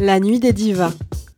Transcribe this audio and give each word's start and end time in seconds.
La 0.00 0.18
Nuit 0.18 0.40
des 0.40 0.52
Divas, 0.52 0.92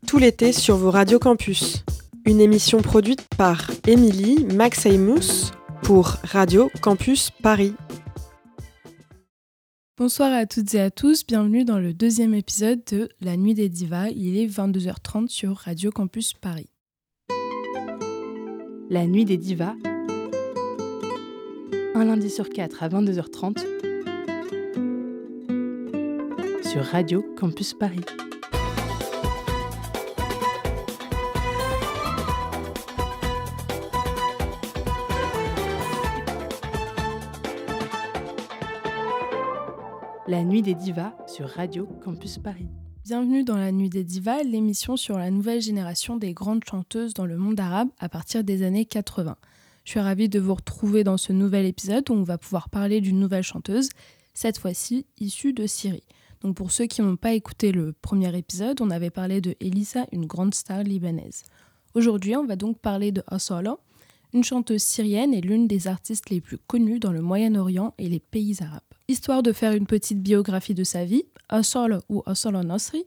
tout 0.07 0.19
l'été 0.19 0.53
sur 0.53 0.77
vos 0.77 0.91
radios 0.91 1.19
campus. 1.19 1.85
Une 2.25 2.41
émission 2.41 2.81
produite 2.81 3.23
par 3.37 3.71
Émilie 3.87 4.47
Maxeymous 4.47 5.53
pour 5.83 6.17
Radio 6.25 6.71
Campus 6.81 7.31
Paris. 7.43 7.75
Bonsoir 9.99 10.33
à 10.33 10.47
toutes 10.47 10.75
et 10.75 10.81
à 10.81 10.91
tous, 10.91 11.27
bienvenue 11.27 11.65
dans 11.65 11.79
le 11.79 11.93
deuxième 11.93 12.35
épisode 12.35 12.81
de 12.91 13.11
La 13.21 13.37
Nuit 13.37 13.55
des 13.55 13.69
Divas. 13.69 14.09
Il 14.09 14.39
est 14.39 14.47
22h30 14.47 15.29
sur 15.29 15.57
Radio 15.57 15.91
Campus 15.91 16.33
Paris. 16.33 16.71
La 18.89 19.07
Nuit 19.07 19.27
des 19.27 19.37
Divas, 19.37 19.75
un 21.95 22.05
lundi 22.05 22.31
sur 22.31 22.49
quatre 22.49 22.83
à 22.83 22.89
22h30 22.89 23.59
sur 26.63 26.85
Radio 26.85 27.23
Campus 27.37 27.75
Paris. 27.75 28.01
La 40.29 40.43
Nuit 40.43 40.63
des 40.63 40.75
Divas 40.75 41.13
sur 41.29 41.49
Radio 41.49 41.87
Campus 42.03 42.39
Paris. 42.39 42.67
Bienvenue 43.05 43.45
dans 43.45 43.55
La 43.55 43.71
Nuit 43.71 43.91
des 43.91 44.03
Divas, 44.03 44.43
l'émission 44.43 44.97
sur 44.97 45.19
la 45.19 45.31
nouvelle 45.31 45.63
génération 45.63 46.17
des 46.17 46.33
grandes 46.33 46.65
chanteuses 46.69 47.15
dans 47.15 47.27
le 47.27 47.37
monde 47.37 47.61
arabe 47.61 47.91
à 48.01 48.09
partir 48.09 48.43
des 48.43 48.65
années 48.65 48.87
80. 48.87 49.37
Je 49.85 49.91
suis 49.91 50.01
ravie 50.01 50.29
de 50.29 50.41
vous 50.41 50.57
retrouver 50.57 51.05
dans 51.05 51.17
ce 51.17 51.33
nouvel 51.33 51.65
épisode 51.65 52.11
où 52.11 52.15
on 52.15 52.25
va 52.25 52.39
pouvoir 52.39 52.71
parler 52.71 53.01
d'une 53.01 53.21
nouvelle 53.21 53.45
chanteuse, 53.45 53.89
cette 54.35 54.59
fois-ci 54.59 55.07
issue 55.21 55.53
de 55.53 55.65
Syrie. 55.69 56.03
Donc 56.41 56.57
pour 56.57 56.73
ceux 56.73 56.87
qui 56.87 57.03
n'ont 57.03 57.15
pas 57.15 57.35
écouté 57.35 57.71
le 57.71 57.93
premier 57.93 58.37
épisode, 58.37 58.81
on 58.81 58.91
avait 58.91 59.11
parlé 59.11 59.41
de 59.41 59.55
Elisa, 59.61 60.07
une 60.11 60.27
grande 60.27 60.55
star 60.55 60.83
libanaise. 60.83 61.45
Aujourd'hui, 61.95 62.35
on 62.35 62.47
va 62.47 62.57
donc 62.57 62.81
parler 62.81 63.13
de 63.13 63.23
Asala, 63.29 63.77
une 64.35 64.43
chanteuse 64.43 64.83
syrienne 64.83 65.33
et 65.33 65.41
l'une 65.41 65.69
des 65.69 65.87
artistes 65.87 66.31
les 66.31 66.41
plus 66.41 66.59
connues 66.59 66.99
dans 66.99 67.13
le 67.13 67.23
Moyen-Orient 67.23 67.95
et 67.99 68.09
les 68.09 68.19
pays 68.19 68.57
arabes. 68.61 68.81
Histoire 69.09 69.45
de 69.45 69.53
faire 69.53 69.73
une 69.73 69.87
petite 69.87 70.21
biographie 70.21 70.75
de 70.75 70.83
sa 70.83 71.05
vie, 71.05 71.23
Asala 71.49 72.01
ou 72.09 72.25
Asala 72.27 72.65
Nasri 72.65 73.05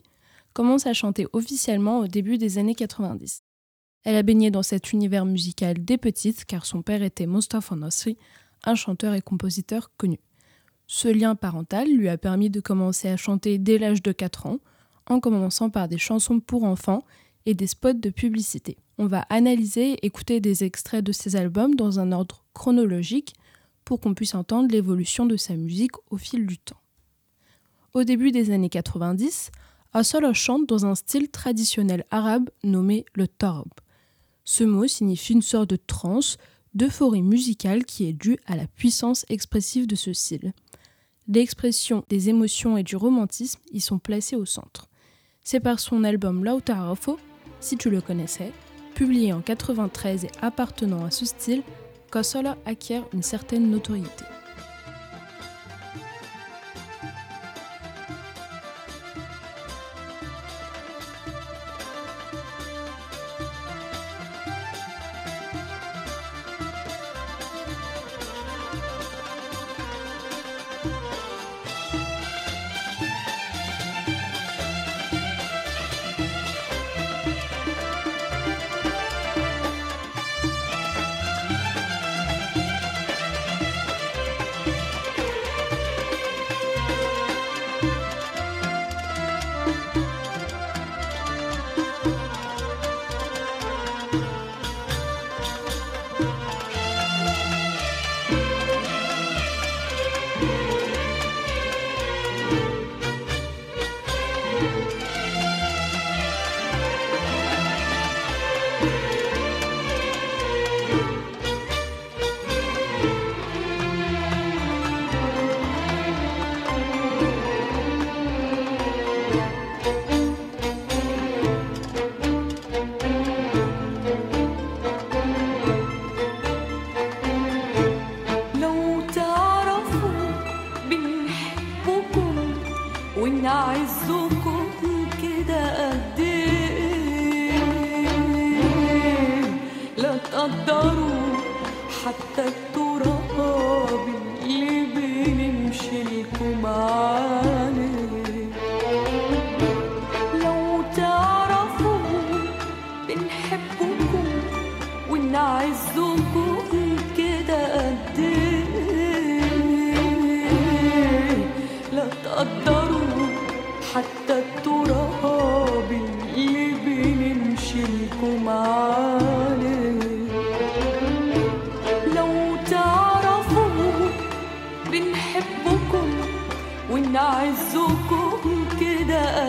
commence 0.53 0.87
à 0.87 0.93
chanter 0.93 1.27
officiellement 1.33 1.99
au 1.99 2.07
début 2.07 2.37
des 2.37 2.57
années 2.57 2.73
90. 2.73 3.43
Elle 4.05 4.15
a 4.15 4.23
baigné 4.23 4.49
dans 4.49 4.63
cet 4.63 4.93
univers 4.93 5.25
musical 5.25 5.83
dès 5.83 5.97
petite 5.97 6.45
car 6.45 6.65
son 6.65 6.83
père 6.83 7.03
était 7.03 7.27
Mustafa 7.27 7.75
Nasri, 7.75 8.17
un 8.63 8.75
chanteur 8.75 9.13
et 9.13 9.21
compositeur 9.21 9.91
connu. 9.97 10.19
Ce 10.87 11.09
lien 11.09 11.35
parental 11.35 11.89
lui 11.89 12.07
a 12.07 12.17
permis 12.17 12.49
de 12.49 12.61
commencer 12.61 13.09
à 13.09 13.17
chanter 13.17 13.57
dès 13.57 13.77
l'âge 13.77 14.01
de 14.01 14.13
4 14.13 14.45
ans, 14.45 14.59
en 15.05 15.19
commençant 15.19 15.69
par 15.69 15.89
des 15.89 15.97
chansons 15.97 16.39
pour 16.39 16.63
enfants 16.63 17.03
et 17.45 17.55
des 17.55 17.67
spots 17.67 17.93
de 17.93 18.09
publicité. 18.09 18.77
On 18.97 19.07
va 19.07 19.25
analyser 19.29 19.91
et 19.91 20.05
écouter 20.05 20.39
des 20.39 20.63
extraits 20.63 21.03
de 21.03 21.11
ses 21.11 21.35
albums 21.35 21.75
dans 21.75 21.99
un 21.99 22.13
ordre 22.13 22.45
chronologique 22.53 23.33
pour 23.89 23.99
qu'on 23.99 24.13
puisse 24.13 24.35
entendre 24.35 24.71
l'évolution 24.71 25.25
de 25.25 25.35
sa 25.35 25.55
musique 25.55 25.93
au 26.11 26.17
fil 26.17 26.45
du 26.45 26.59
temps. 26.59 26.79
Au 27.95 28.03
début 28.03 28.31
des 28.31 28.51
années 28.51 28.69
90, 28.69 29.49
Asala 29.93 30.31
chante 30.31 30.69
dans 30.69 30.85
un 30.85 30.93
style 30.93 31.31
traditionnel 31.31 32.05
arabe 32.11 32.51
nommé 32.63 33.03
le 33.15 33.27
tarab. 33.27 33.65
Ce 34.43 34.63
mot 34.63 34.85
signifie 34.85 35.33
une 35.33 35.41
sorte 35.41 35.71
de 35.71 35.75
transe, 35.75 36.37
d'euphorie 36.75 37.23
musicale 37.23 37.83
qui 37.83 38.05
est 38.05 38.13
due 38.13 38.37
à 38.45 38.55
la 38.55 38.67
puissance 38.67 39.25
expressive 39.27 39.87
de 39.87 39.95
ce 39.95 40.13
style. 40.13 40.53
L'expression 41.27 42.05
des 42.09 42.29
émotions 42.29 42.77
et 42.77 42.83
du 42.83 42.95
romantisme 42.95 43.59
y 43.71 43.81
sont 43.81 43.97
placés 43.97 44.35
au 44.35 44.45
centre. 44.45 44.87
C'est 45.41 45.61
par 45.61 45.79
son 45.79 46.03
album 46.03 46.45
Lautarafo, 46.45 47.17
si 47.59 47.75
tu 47.75 47.89
le 47.89 48.01
connaissais, 48.01 48.51
publié 48.93 49.33
en 49.33 49.41
93 49.41 50.25
et 50.25 50.31
appartenant 50.43 51.05
à 51.05 51.09
ce 51.09 51.25
style, 51.25 51.63
qu'Asala 52.09 52.57
acquiert 52.65 53.03
une 53.13 53.23
certaine 53.23 53.69
notoriété. 53.69 54.25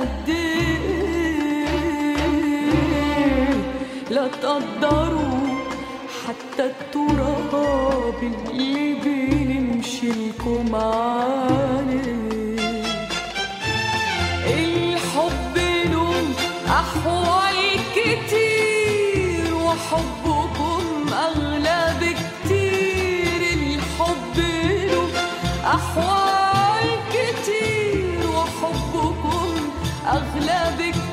كده 0.01 0.07
قد 0.07 0.29
إيه 0.29 1.65
لا 4.11 4.29
تقدروا 4.29 5.41
حتى 6.27 6.65
التراب 6.65 8.19
اللي 8.53 8.95
بنمشي 8.95 10.09
لكم 10.09 10.75
الحب 14.47 15.57
له 15.93 16.13
أحوال 16.69 17.59
كتير 17.97 19.55
وحبكم 19.55 20.85
أغلى 21.15 21.95
بكتير. 22.01 23.43
الحب 23.53 24.37
له 24.37 25.07
أحوال 25.65 26.20
أغلى 30.11 30.61
بكتير 30.79 31.10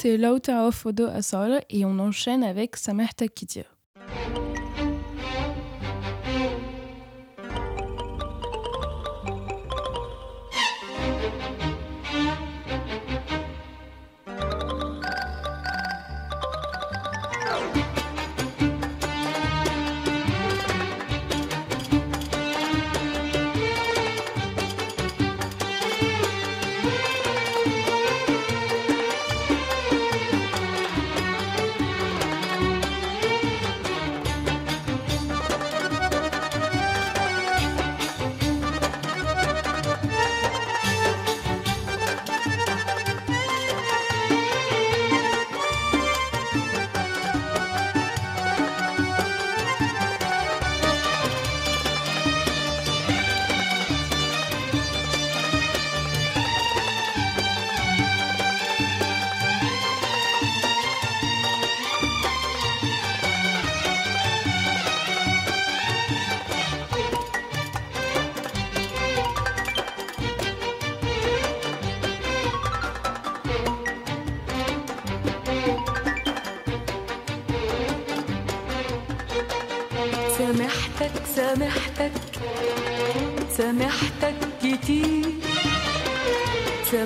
c'était 0.00 0.16
Lauta 0.16 0.66
of 0.66 0.86
Odo 0.86 1.08
Asol 1.08 1.60
et 1.68 1.84
on 1.84 1.98
enchaîne 1.98 2.42
avec 2.42 2.76
Samahta 2.76 3.28
Kitir. 3.28 3.79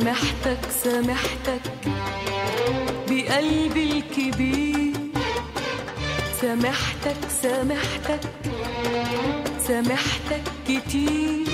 سامحتك 0.04 0.58
سامحتك. 0.84 1.62
بقلبي 3.08 3.84
الكبير. 3.92 4.92
سامحتك 6.40 7.16
سامحتك. 7.42 8.20
سامحتك 9.68 10.42
كتير. 10.68 11.46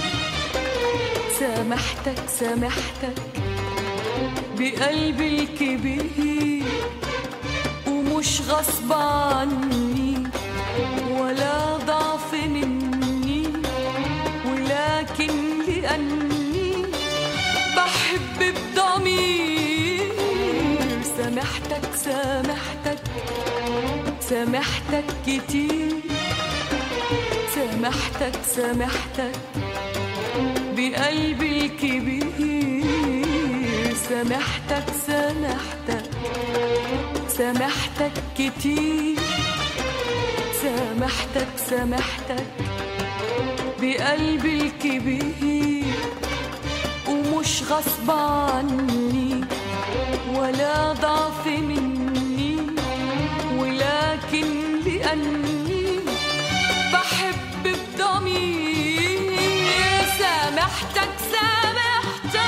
سامحتك 1.40 2.23
سامحتك. 2.40 3.19
بقلبي 4.59 5.28
الكبير. 5.28 6.64
ومش 7.87 8.40
غصب 8.49 8.92
عني. 8.92 9.90
سامحتك 22.11 23.02
سامحتك 24.21 25.05
كتير 25.26 25.93
سامحتك 27.55 28.37
سامحتك 28.55 29.37
بقلبي 30.76 31.50
الكبير. 31.67 32.85
سامحتك 34.09 34.87
سامحتك 35.07 36.11
سامحتك 37.29 38.12
كتير 38.38 39.19
سامحتك 40.62 41.49
سامحتك 41.71 42.47
بقلبي 43.81 44.52
الكبير. 44.62 45.95
ومش 47.09 47.62
غصب 47.71 48.11
عني 48.11 49.40
ولا 50.35 50.93
ضعف 50.93 51.47
مني. 51.47 51.90
لكن 54.33 54.81
لأني 54.85 56.01
بحب 56.93 57.63
بضمير 57.65 59.35
سامحتك 60.19 61.11
سامحتك 61.33 62.39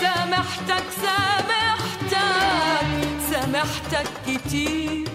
سامحتك 0.00 0.84
سامحتك 1.02 2.20
سامحتك 3.30 4.08
كتير. 4.26 5.09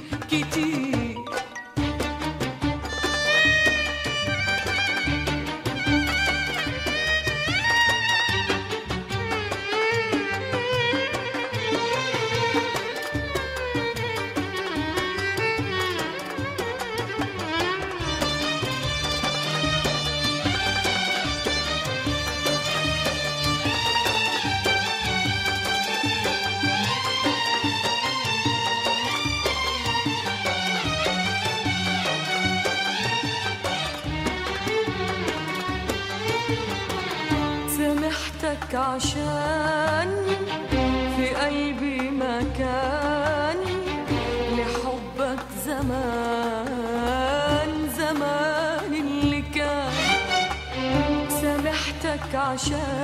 sure 52.65 52.94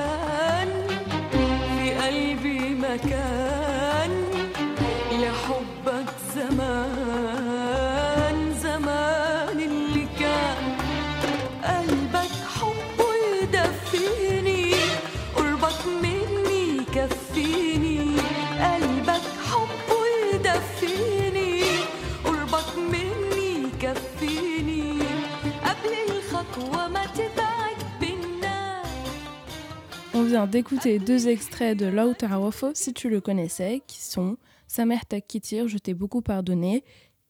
d'écouter 30.46 30.98
deux 30.98 31.28
extraits 31.28 31.78
de 31.78 31.86
Lau 31.86 32.14
Tarawafo, 32.14 32.70
si 32.74 32.92
tu 32.92 33.08
le 33.08 33.20
connaissais, 33.20 33.82
qui 33.86 34.00
sont 34.00 34.36
Sa 34.66 34.84
mère 34.84 35.04
t'a 35.06 35.18
je 35.18 35.78
t'ai 35.78 35.94
beaucoup 35.94 36.22
pardonné, 36.22 36.84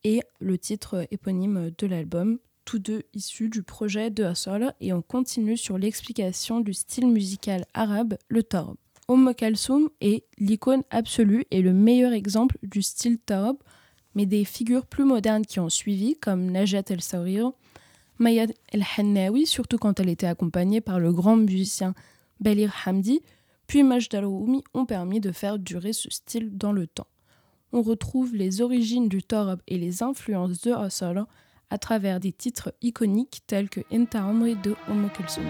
et 0.04 0.20
le 0.40 0.56
titre 0.56 1.06
éponyme 1.10 1.72
de 1.76 1.86
l'album, 1.86 2.38
tous 2.64 2.78
deux 2.78 3.02
issus 3.12 3.48
du 3.48 3.62
projet 3.62 4.10
de 4.10 4.24
Hassol, 4.24 4.72
et 4.80 4.92
on 4.92 5.02
continue 5.02 5.56
sur 5.56 5.78
l'explication 5.78 6.60
du 6.60 6.72
style 6.72 7.06
musical 7.06 7.64
arabe, 7.74 8.16
le 8.28 8.42
tarab. 8.42 8.76
Omm 9.08 9.34
Kalsoum 9.34 9.90
est 10.00 10.24
l'icône 10.38 10.82
absolue 10.90 11.44
et 11.50 11.60
le 11.60 11.72
meilleur 11.72 12.12
exemple 12.12 12.56
du 12.62 12.82
style 12.82 13.18
tarab, 13.18 13.56
mais 14.14 14.26
des 14.26 14.44
figures 14.44 14.86
plus 14.86 15.04
modernes 15.04 15.44
qui 15.44 15.60
ont 15.60 15.68
suivi, 15.68 16.16
comme 16.16 16.50
Najat 16.50 16.84
El 16.88 17.00
Sawir, 17.00 17.52
Maya 18.18 18.46
El 18.72 18.84
Hannawi, 18.96 19.46
surtout 19.46 19.78
quand 19.78 19.98
elle 20.00 20.08
était 20.08 20.26
accompagnée 20.26 20.80
par 20.80 21.00
le 21.00 21.12
grand 21.12 21.36
musicien 21.36 21.94
Belir 22.42 22.72
Hamdi, 22.84 23.20
puis 23.66 23.82
Majd 23.82 24.14
Al-Roumi 24.14 24.62
ont 24.74 24.84
permis 24.84 25.20
de 25.20 25.32
faire 25.32 25.58
durer 25.58 25.92
ce 25.92 26.10
style 26.10 26.56
dans 26.56 26.72
le 26.72 26.86
temps. 26.86 27.06
On 27.72 27.82
retrouve 27.82 28.34
les 28.34 28.60
origines 28.60 29.08
du 29.08 29.22
tarab 29.22 29.62
et 29.66 29.78
les 29.78 30.02
influences 30.02 30.60
de 30.60 30.72
Hassol 30.72 31.24
à 31.70 31.78
travers 31.78 32.20
des 32.20 32.32
titres 32.32 32.74
iconiques 32.82 33.42
tels 33.46 33.70
que 33.70 33.80
Inta 33.90 34.22
Amri 34.22 34.56
de 34.56 34.74
Kalsoum. 35.16 35.44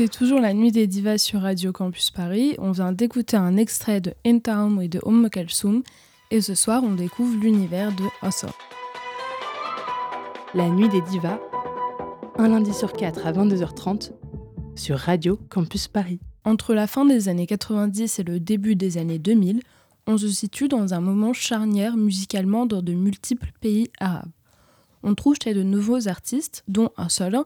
Écoutez 0.00 0.18
toujours 0.18 0.40
la 0.40 0.54
nuit 0.54 0.72
des 0.72 0.86
divas 0.86 1.18
sur 1.18 1.42
Radio 1.42 1.72
Campus 1.72 2.10
Paris. 2.10 2.54
On 2.56 2.70
vient 2.70 2.90
d'écouter 2.90 3.36
un 3.36 3.58
extrait 3.58 4.00
de 4.00 4.14
In 4.24 4.38
Town 4.38 4.80
et 4.80 4.88
de 4.88 4.98
Umm 5.04 5.28
Kalsoum. 5.28 5.82
Et 6.30 6.40
ce 6.40 6.54
soir, 6.54 6.82
on 6.82 6.94
découvre 6.94 7.36
l'univers 7.38 7.94
de 7.94 8.04
Assor. 8.22 8.56
La 10.54 10.70
nuit 10.70 10.88
des 10.88 11.02
divas, 11.02 11.38
un 12.38 12.48
lundi 12.48 12.72
sur 12.72 12.94
quatre 12.94 13.26
à 13.26 13.32
22h30 13.32 14.12
sur 14.74 14.96
Radio 14.96 15.38
Campus 15.50 15.86
Paris. 15.86 16.18
Entre 16.44 16.72
la 16.72 16.86
fin 16.86 17.04
des 17.04 17.28
années 17.28 17.46
90 17.46 18.20
et 18.20 18.22
le 18.22 18.40
début 18.40 18.76
des 18.76 18.96
années 18.96 19.18
2000, 19.18 19.60
on 20.06 20.16
se 20.16 20.28
situe 20.28 20.68
dans 20.68 20.94
un 20.94 21.00
moment 21.02 21.34
charnière 21.34 21.98
musicalement 21.98 22.64
dans 22.64 22.80
de 22.80 22.94
multiples 22.94 23.52
pays 23.60 23.90
arabes. 24.00 24.30
On 25.02 25.14
trouve 25.14 25.36
chez 25.44 25.52
de 25.52 25.62
nouveaux 25.62 26.08
artistes, 26.08 26.64
dont 26.68 26.88
un 26.96 27.10
seul, 27.10 27.36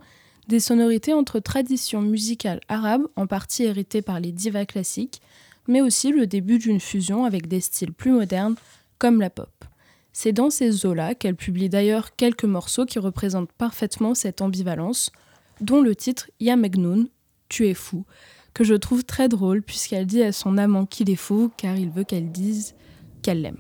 des 0.49 0.61
sonorités 0.61 1.13
entre 1.13 1.41
traditions 1.41 2.03
musicales 2.03 2.61
arabes, 2.69 3.07
en 3.17 3.27
partie 3.27 3.65
héritées 3.65 4.03
par 4.03 4.21
les 4.21 4.33
divas 4.33 4.67
classiques, 4.67 5.21
mais 5.67 5.81
aussi 5.81 6.11
le 6.11 6.27
début 6.27 6.59
d'une 6.59 6.81
fusion 6.81 7.25
avec 7.25 7.49
des 7.49 7.61
styles 7.61 7.93
plus 7.93 8.13
modernes, 8.13 8.57
comme 8.99 9.21
la 9.21 9.31
pop. 9.31 9.51
C'est 10.13 10.33
dans 10.33 10.51
ces 10.51 10.87
eaux-là 10.87 11.15
qu'elle 11.15 11.35
publie 11.35 11.69
d'ailleurs 11.69 12.15
quelques 12.15 12.45
morceaux 12.45 12.87
qui 12.87 12.99
représentent 12.99 13.53
parfaitement 13.53 14.15
cette 14.15 14.43
ambivalence, 14.43 15.11
dont 15.61 15.81
le 15.81 15.97
titre 15.97 16.31
Ya 16.41 16.57
Magnoun, 16.57 17.09
Tu 17.49 17.67
es 17.69 17.75
fou, 17.75 18.05
que 18.55 18.65
je 18.65 18.75
trouve 18.75 19.05
très 19.05 19.29
drôle 19.29 19.63
puisqu'elle 19.63 20.07
dit 20.07 20.23
à 20.23 20.33
son 20.33 20.57
amant 20.57 20.87
qu'il 20.87 21.11
est 21.11 21.17
fou 21.17 21.51
car 21.57 21.77
il 21.77 21.91
veut 21.91 22.05
qu'elle 22.05 22.31
dise 22.31 22.75
qu'elle 23.23 23.43
l'aime. 23.43 23.59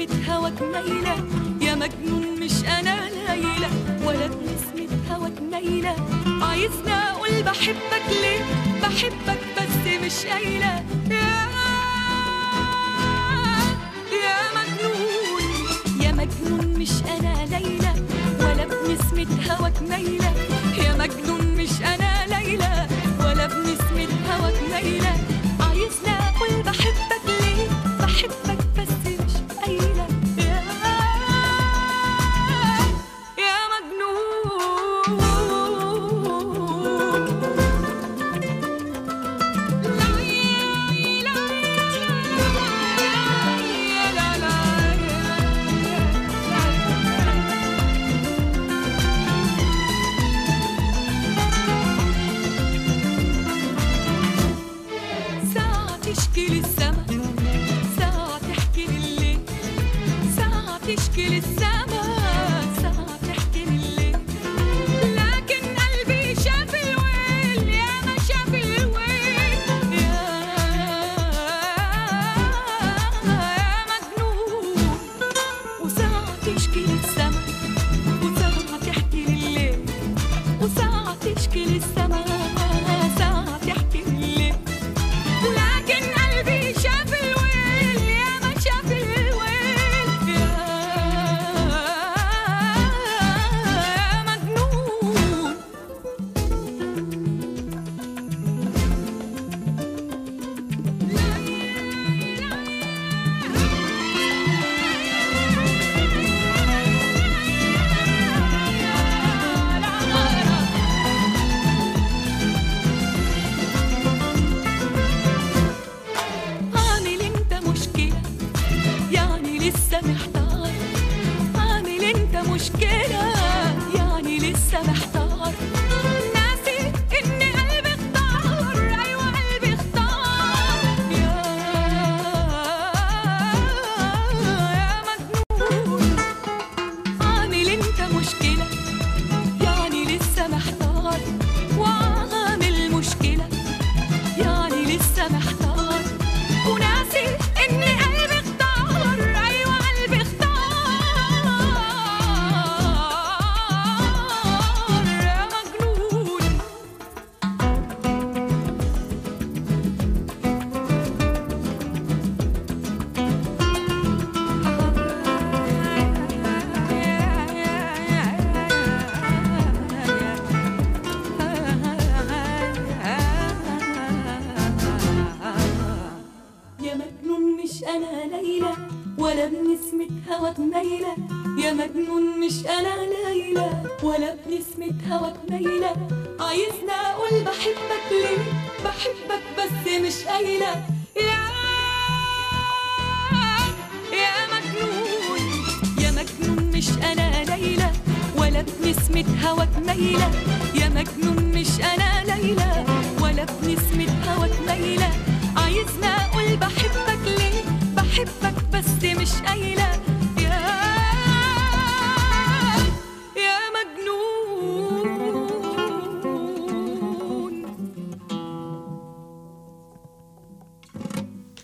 بنسمة 0.00 0.32
هواك 0.32 0.62
ميلة 0.62 1.16
يا 1.60 1.74
مجنون 1.74 2.40
مش 2.40 2.64
أنا 2.64 3.08
ليلى 3.28 3.68
ولا 4.04 4.26
بنسمة 4.26 4.98
هواك 5.14 5.42
ميلة 5.52 5.96
عايزني 6.42 6.92
أقول 6.92 7.42
بحبك 7.42 8.06
ليه؟ 8.08 8.44
بحبك 8.82 9.38
بس 9.56 10.04
مش 10.06 10.26
قايلة. 10.26 10.84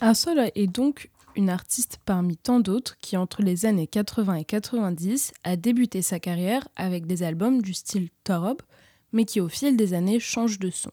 Asola 0.00 0.48
est 0.54 0.66
donc 0.66 1.11
une 1.37 1.48
artiste 1.48 1.98
parmi 2.04 2.37
tant 2.37 2.61
d'autres 2.61 2.96
qui, 3.00 3.16
entre 3.16 3.42
les 3.42 3.66
années 3.66 3.87
80 3.87 4.35
et 4.35 4.44
90, 4.44 5.32
a 5.44 5.56
débuté 5.56 6.02
sa 6.02 6.18
carrière 6.20 6.68
avec 6.76 7.06
des 7.06 7.22
albums 7.22 7.62
du 7.62 7.72
style 7.72 8.09
Torob, 8.24 8.61
mais 9.12 9.24
qui 9.24 9.40
au 9.40 9.48
fil 9.48 9.76
des 9.76 9.94
années 9.94 10.20
change 10.20 10.59
de 10.59 10.70
son. 10.70 10.90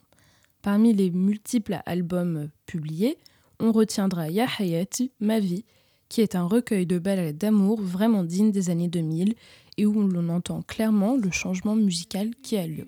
Parmi 0.62 0.94
les 0.94 1.12
multiples 1.12 1.82
albums 1.86 2.50
publiés, 2.66 3.18
on 3.60 3.72
retiendra 3.72 4.30
Ya 4.30 4.48
Hayati, 4.58 5.12
Ma 5.20 5.40
vie, 5.40 5.66
qui 6.08 6.22
est 6.22 6.36
un 6.36 6.46
recueil 6.46 6.86
de 6.86 7.00
ballades 7.00 7.38
d'amour 7.38 7.82
vraiment 7.82 8.24
digne 8.24 8.52
des 8.52 8.70
années 8.70 8.88
2000 8.88 9.36
et 9.78 9.86
où 9.86 10.08
l'on 10.08 10.30
entend 10.30 10.62
clairement 10.62 11.16
le 11.16 11.32
changement 11.32 11.76
musical 11.76 12.32
qui 12.42 12.58
a 12.58 12.68
lieu. 12.68 12.86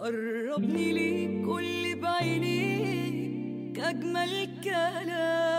قربني 0.00 0.92
ليك 0.92 1.46
كل 1.46 2.00
بعينيك 2.00 3.78
أجمل 3.80 4.48
كلام. 4.64 5.49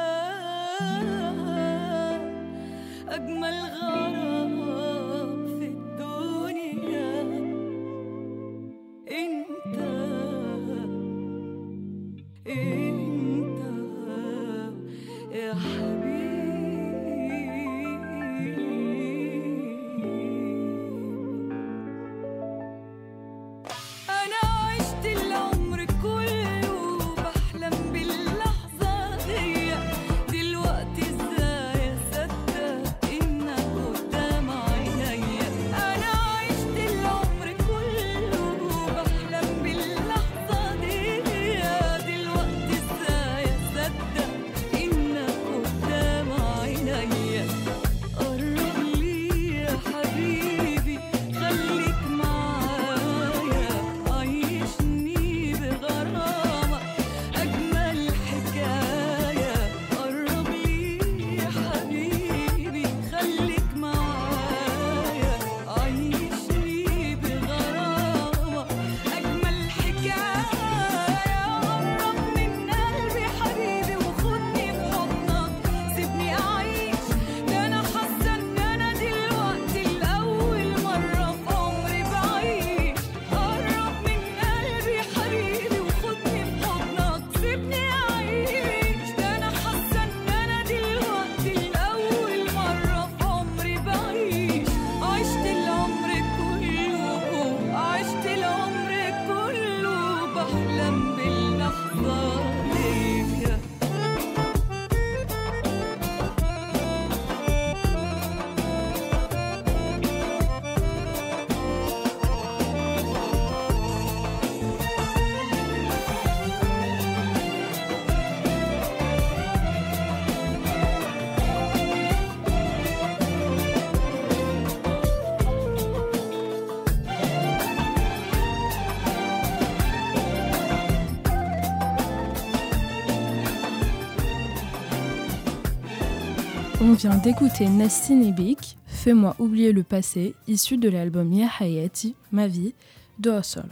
On 136.92 136.96
vient 136.96 137.16
d'écouter 137.16 137.70
Nastine 137.70 138.22
Ebik, 138.22 138.76
Fais-moi 138.86 139.34
oublier 139.40 139.72
le 139.72 139.82
passé, 139.82 140.36
issu 140.50 140.76
de 140.76 140.90
l'album 140.90 141.32
Ya 141.32 141.48
Hayati, 141.58 142.16
Ma 142.34 142.48
vie, 142.48 142.74
de 143.18 143.30
Hossol. 143.30 143.70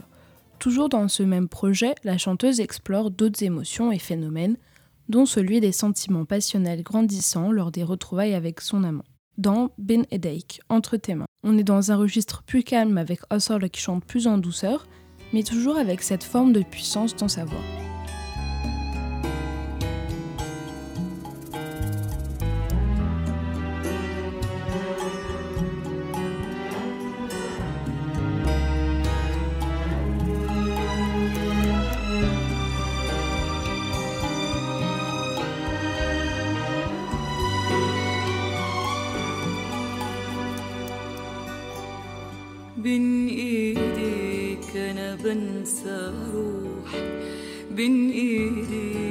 Toujours 0.58 0.88
dans 0.88 1.06
ce 1.06 1.22
même 1.22 1.46
projet, 1.46 1.94
la 2.02 2.16
chanteuse 2.16 2.60
explore 2.60 3.10
d'autres 3.10 3.42
émotions 3.42 3.92
et 3.92 3.98
phénomènes, 3.98 4.56
dont 5.10 5.26
celui 5.26 5.60
des 5.60 5.70
sentiments 5.70 6.24
passionnels 6.24 6.82
grandissants 6.82 7.52
lors 7.52 7.70
des 7.70 7.84
retrouvailles 7.84 8.32
avec 8.32 8.62
son 8.62 8.84
amant. 8.84 9.04
Dans 9.36 9.68
Bin 9.76 10.04
Edeik, 10.10 10.62
Entre 10.70 10.96
tes 10.96 11.14
mains, 11.14 11.26
on 11.42 11.58
est 11.58 11.62
dans 11.62 11.92
un 11.92 11.96
registre 11.96 12.42
plus 12.42 12.62
calme 12.62 12.96
avec 12.96 13.20
Hossol 13.30 13.68
qui 13.68 13.82
chante 13.82 14.02
plus 14.02 14.28
en 14.28 14.38
douceur, 14.38 14.86
mais 15.34 15.42
toujours 15.42 15.76
avec 15.76 16.00
cette 16.00 16.24
forme 16.24 16.54
de 16.54 16.62
puissance 16.62 17.14
dans 17.16 17.28
sa 17.28 17.44
voix. 17.44 17.89
انسى 45.70 46.12
روح 46.34 46.94
بين 47.70 48.10
ايديك 48.10 49.09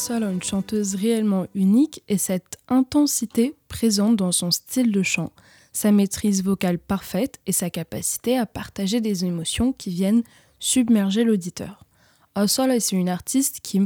font 0.00 0.14
d'Ossol 0.14 0.32
une 0.32 0.42
chanteuse 0.42 0.94
réellement 0.94 1.46
unique 1.54 2.02
est 2.08 2.16
cette 2.16 2.58
intensité 2.68 3.54
présente 3.68 4.16
dans 4.16 4.32
son 4.32 4.50
style 4.50 4.92
de 4.92 5.02
chant, 5.02 5.30
sa 5.72 5.92
maîtrise 5.92 6.42
vocale 6.42 6.78
parfaite 6.78 7.38
et 7.46 7.52
sa 7.52 7.68
capacité 7.68 8.38
à 8.38 8.46
partager 8.46 9.00
des 9.00 9.24
émotions 9.24 9.72
qui 9.72 9.90
viennent 9.90 10.22
submerger 10.58 11.24
l'auditeur. 11.24 11.84
Ossol 12.34 12.70
est 12.70 12.92
une 12.92 13.08
artiste 13.10 13.60
qui, 13.62 13.80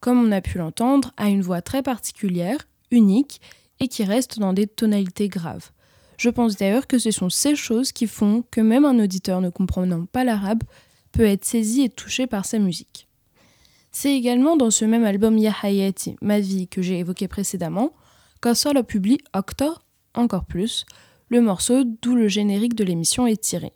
comme 0.00 0.22
on 0.22 0.32
a 0.32 0.42
pu 0.42 0.58
l'entendre, 0.58 1.12
a 1.16 1.28
une 1.28 1.42
voix 1.42 1.62
très 1.62 1.82
particulière, 1.82 2.58
unique 2.90 3.40
et 3.80 3.88
qui 3.88 4.04
reste 4.04 4.38
dans 4.38 4.52
des 4.52 4.66
tonalités 4.66 5.28
graves. 5.28 5.70
Je 6.18 6.30
pense 6.30 6.56
d'ailleurs 6.56 6.86
que 6.86 6.98
ce 6.98 7.10
sont 7.10 7.30
ces 7.30 7.56
choses 7.56 7.92
qui 7.92 8.06
font 8.06 8.44
que 8.50 8.60
même 8.60 8.84
un 8.84 8.98
auditeur 8.98 9.40
ne 9.40 9.50
comprenant 9.50 10.04
pas 10.04 10.24
l'arabe 10.24 10.62
peut 11.12 11.26
être 11.26 11.44
saisi 11.44 11.82
et 11.82 11.88
touché 11.88 12.26
par 12.26 12.44
sa 12.44 12.58
musique. 12.58 13.08
C'est 13.96 14.12
également 14.12 14.56
dans 14.56 14.72
ce 14.72 14.84
même 14.84 15.04
album 15.04 15.38
Ya 15.38 15.54
Hayati, 15.62 16.16
Ma 16.20 16.40
vie, 16.40 16.66
que 16.66 16.82
j'ai 16.82 16.98
évoqué 16.98 17.28
précédemment, 17.28 17.92
qu'Assol 18.42 18.76
a 18.76 18.82
publié 18.82 19.18
Octa, 19.32 19.72
encore 20.14 20.46
plus, 20.46 20.84
le 21.28 21.40
morceau 21.40 21.84
d'où 22.02 22.16
le 22.16 22.26
générique 22.26 22.74
de 22.74 22.82
l'émission 22.82 23.28
est 23.28 23.40
tiré. 23.40 23.72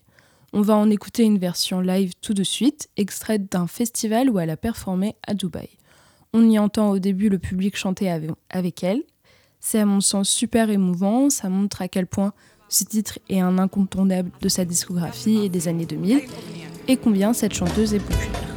On 0.52 0.60
va 0.60 0.74
en 0.74 0.90
écouter 0.90 1.22
une 1.22 1.38
version 1.38 1.80
live 1.80 2.14
tout 2.20 2.34
de 2.34 2.42
suite, 2.42 2.88
extraite 2.96 3.50
d'un 3.52 3.68
festival 3.68 4.28
où 4.28 4.40
elle 4.40 4.50
a 4.50 4.56
performé 4.56 5.14
à 5.24 5.34
Dubaï. 5.34 5.68
On 6.32 6.50
y 6.50 6.58
entend 6.58 6.90
au 6.90 6.98
début 6.98 7.28
le 7.28 7.38
public 7.38 7.76
chanter 7.76 8.10
avec 8.50 8.82
elle. 8.82 9.04
C'est 9.60 9.78
à 9.78 9.86
mon 9.86 10.00
sens 10.00 10.28
super 10.28 10.68
émouvant, 10.68 11.30
ça 11.30 11.48
montre 11.48 11.80
à 11.80 11.86
quel 11.86 12.08
point 12.08 12.32
ce 12.68 12.82
titre 12.82 13.20
est 13.28 13.38
un 13.38 13.56
incontournable 13.56 14.32
de 14.42 14.48
sa 14.48 14.64
discographie 14.64 15.44
et 15.44 15.48
des 15.48 15.68
années 15.68 15.86
2000, 15.86 16.22
et 16.88 16.96
combien 16.96 17.32
cette 17.32 17.54
chanteuse 17.54 17.94
est 17.94 18.00
populaire. 18.00 18.47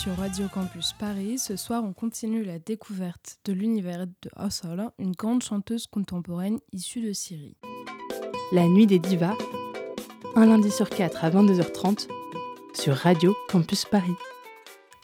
Sur 0.00 0.16
Radio 0.16 0.48
Campus 0.48 0.94
Paris. 0.94 1.38
Ce 1.38 1.56
soir, 1.56 1.84
on 1.84 1.92
continue 1.92 2.42
la 2.42 2.58
découverte 2.58 3.38
de 3.44 3.52
l'univers 3.52 4.06
de 4.06 4.30
Hossol, 4.34 4.88
une 4.98 5.12
grande 5.12 5.42
chanteuse 5.42 5.86
contemporaine 5.86 6.58
issue 6.72 7.02
de 7.02 7.12
Syrie. 7.12 7.58
La 8.50 8.66
nuit 8.66 8.86
des 8.86 8.98
divas, 8.98 9.36
un 10.36 10.46
lundi 10.46 10.70
sur 10.70 10.88
quatre 10.88 11.22
à 11.22 11.30
22h30 11.30 12.08
sur 12.72 12.94
Radio 12.96 13.36
Campus 13.50 13.84
Paris. 13.84 14.14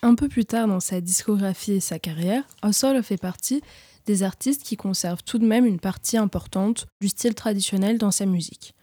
Un 0.00 0.14
peu 0.14 0.28
plus 0.28 0.46
tard 0.46 0.66
dans 0.66 0.80
sa 0.80 1.02
discographie 1.02 1.72
et 1.72 1.80
sa 1.80 1.98
carrière, 1.98 2.44
Hossol 2.62 3.02
fait 3.02 3.18
partie 3.18 3.60
des 4.06 4.22
artistes 4.22 4.62
qui 4.62 4.78
conservent 4.78 5.24
tout 5.24 5.38
de 5.38 5.46
même 5.46 5.66
une 5.66 5.80
partie 5.80 6.16
importante 6.16 6.86
du 7.02 7.08
style 7.08 7.34
traditionnel 7.34 7.98
dans 7.98 8.12
sa 8.12 8.24
musique. 8.24 8.74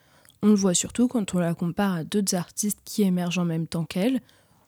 On 0.43 0.49
le 0.49 0.55
voit 0.55 0.75
surtout 0.75 1.07
quand 1.07 1.33
on 1.33 1.39
la 1.39 1.55
compare 1.55 1.95
à 1.95 2.03
d'autres 2.03 2.35
artistes 2.35 2.81
qui 2.85 3.01
émergent 3.01 3.39
en 3.39 3.45
même 3.45 3.65
temps 3.65 3.85
qu'elle, 3.85 4.21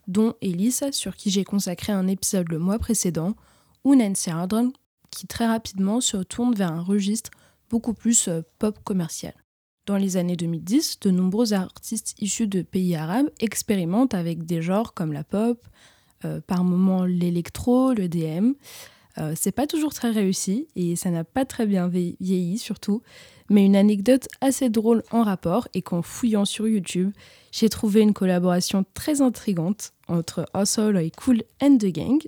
dont 0.07 0.33
Elise, 0.41 0.83
sur 0.91 1.15
qui 1.15 1.29
j'ai 1.29 1.43
consacré 1.43 1.93
un 1.93 2.07
épisode 2.07 2.49
le 2.49 2.59
mois 2.59 2.79
précédent, 2.79 3.35
ou 3.83 3.95
Nancy 3.95 4.29
Ardron, 4.29 4.71
qui 5.11 5.27
très 5.27 5.47
rapidement 5.47 6.01
se 6.01 6.17
tourne 6.17 6.53
vers 6.55 6.71
un 6.71 6.81
registre 6.81 7.31
beaucoup 7.69 7.93
plus 7.93 8.27
euh, 8.27 8.41
pop 8.59 8.77
commercial. 8.83 9.33
Dans 9.85 9.97
les 9.97 10.17
années 10.17 10.35
2010, 10.35 10.99
de 11.01 11.11
nombreux 11.11 11.53
artistes 11.53 12.15
issus 12.19 12.47
de 12.47 12.61
pays 12.63 12.95
arabes 12.95 13.29
expérimentent 13.39 14.13
avec 14.15 14.43
des 14.45 14.61
genres 14.61 14.93
comme 14.93 15.13
la 15.13 15.23
pop, 15.23 15.63
euh, 16.25 16.41
par 16.41 16.63
moments 16.63 17.05
l'électro, 17.05 17.93
le 17.93 18.09
DM. 18.09 18.53
Euh, 19.17 19.33
c'est 19.35 19.51
pas 19.51 19.67
toujours 19.67 19.93
très 19.93 20.11
réussi 20.11 20.67
et 20.75 20.95
ça 20.95 21.09
n'a 21.09 21.23
pas 21.23 21.45
très 21.45 21.65
bien 21.65 21.87
vie- 21.87 22.17
vieilli 22.19 22.57
surtout. 22.57 23.01
Mais 23.49 23.63
une 23.63 23.75
anecdote 23.75 24.27
assez 24.41 24.69
drôle 24.69 25.03
en 25.11 25.23
rapport 25.23 25.67
est 25.75 25.83
qu'en 25.83 26.01
fouillant 26.01 26.45
sur 26.45 26.67
YouTube, 26.67 27.11
j'ai 27.51 27.69
trouvé 27.69 28.01
une 28.01 28.13
collaboration 28.13 28.83
très 28.95 29.21
intrigante 29.21 29.93
entre 30.07 30.45
Hustle 30.55 30.97
et 30.97 31.11
Cool 31.11 31.43
and 31.61 31.77
the 31.77 31.87
Gang. 31.87 32.19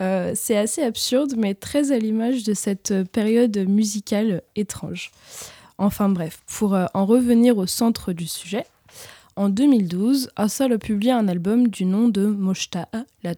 Euh, 0.00 0.32
c'est 0.34 0.56
assez 0.56 0.82
absurde, 0.82 1.34
mais 1.36 1.54
très 1.54 1.92
à 1.92 1.98
l'image 1.98 2.42
de 2.44 2.54
cette 2.54 2.94
période 3.12 3.56
musicale 3.68 4.42
étrange. 4.56 5.10
Enfin 5.78 6.08
bref, 6.08 6.40
pour 6.46 6.74
euh, 6.74 6.86
en 6.94 7.06
revenir 7.06 7.58
au 7.58 7.66
centre 7.66 8.12
du 8.12 8.26
sujet, 8.26 8.64
en 9.36 9.48
2012, 9.48 10.30
Hustle 10.38 10.72
a 10.74 10.78
publié 10.78 11.12
un 11.12 11.28
album 11.28 11.68
du 11.68 11.86
nom 11.86 12.08
de 12.08 12.26
Moshta'a. 12.26 13.06
La, 13.22 13.32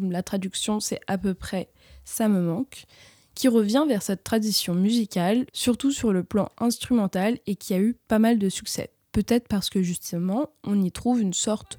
la 0.00 0.22
traduction, 0.22 0.80
c'est 0.80 1.00
à 1.06 1.18
peu 1.18 1.34
près 1.34 1.68
Ça 2.04 2.28
me 2.28 2.40
manque, 2.40 2.86
qui 3.34 3.46
revient 3.48 3.84
vers 3.86 4.02
cette 4.02 4.24
tradition 4.24 4.74
musicale, 4.74 5.46
surtout 5.52 5.92
sur 5.92 6.12
le 6.12 6.24
plan 6.24 6.48
instrumental, 6.58 7.38
et 7.46 7.54
qui 7.54 7.74
a 7.74 7.78
eu 7.78 7.94
pas 8.08 8.18
mal 8.18 8.38
de 8.38 8.48
succès. 8.48 8.90
Peut-être 9.12 9.46
parce 9.46 9.70
que 9.70 9.82
justement, 9.82 10.50
on 10.64 10.82
y 10.82 10.90
trouve 10.90 11.20
une 11.20 11.34
sorte 11.34 11.78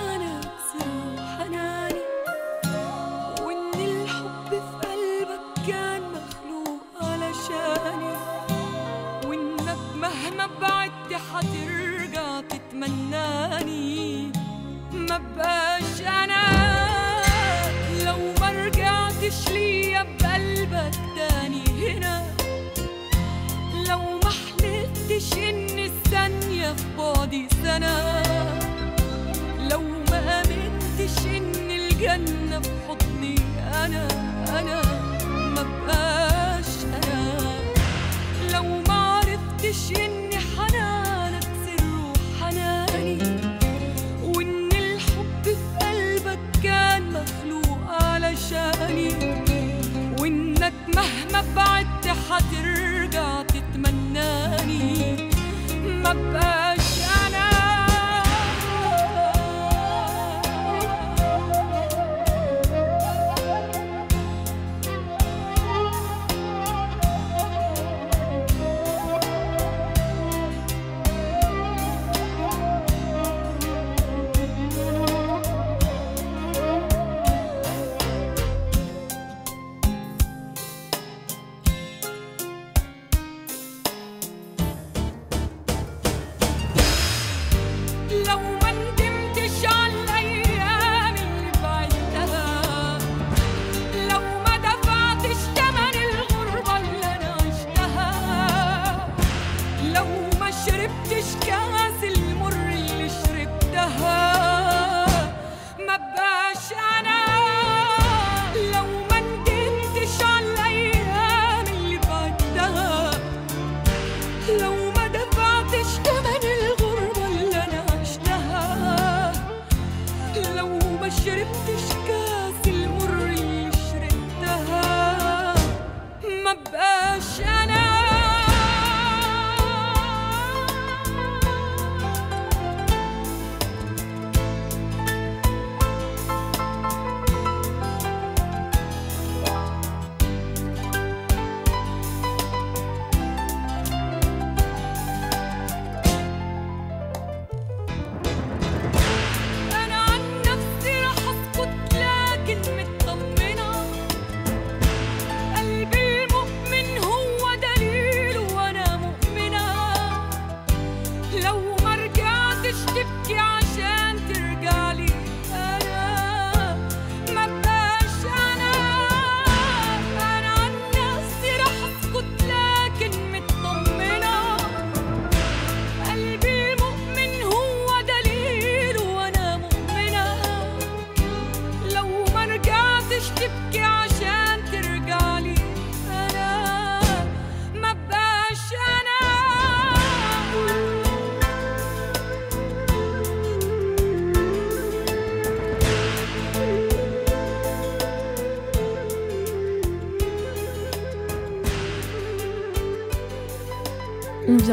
ما 15.21 15.35
بقاش 15.37 16.01
أنا. 16.01 16.43
لو 18.05 18.17
ما 18.41 18.49
رجعتش 18.51 19.49
ليا 19.49 20.03
بقلبك 20.03 20.91
تاني 21.17 21.63
هنا. 21.81 22.25
لو 23.89 23.99
ما 24.23 24.29
حلفتش 24.29 25.33
إن 25.37 25.79
الثانية 25.79 26.73
في 26.73 26.83
بعدي 26.97 27.47
سنة. 27.63 28.21
لو 29.71 29.81
ما 30.11 30.41
آمنتش 30.41 31.25
إن 31.25 31.71
الجنة 31.71 32.59
في 32.59 32.69
حضني 32.89 33.35
أنا 33.85 34.07
أنا 34.59 34.81
ما 35.55 35.63
بقاش 35.63 36.71
أنا. 36.85 37.41
لو 38.53 38.63
ما 38.87 38.93
عرفتش 38.93 39.91
إن 39.99 40.30
ما 56.13 56.50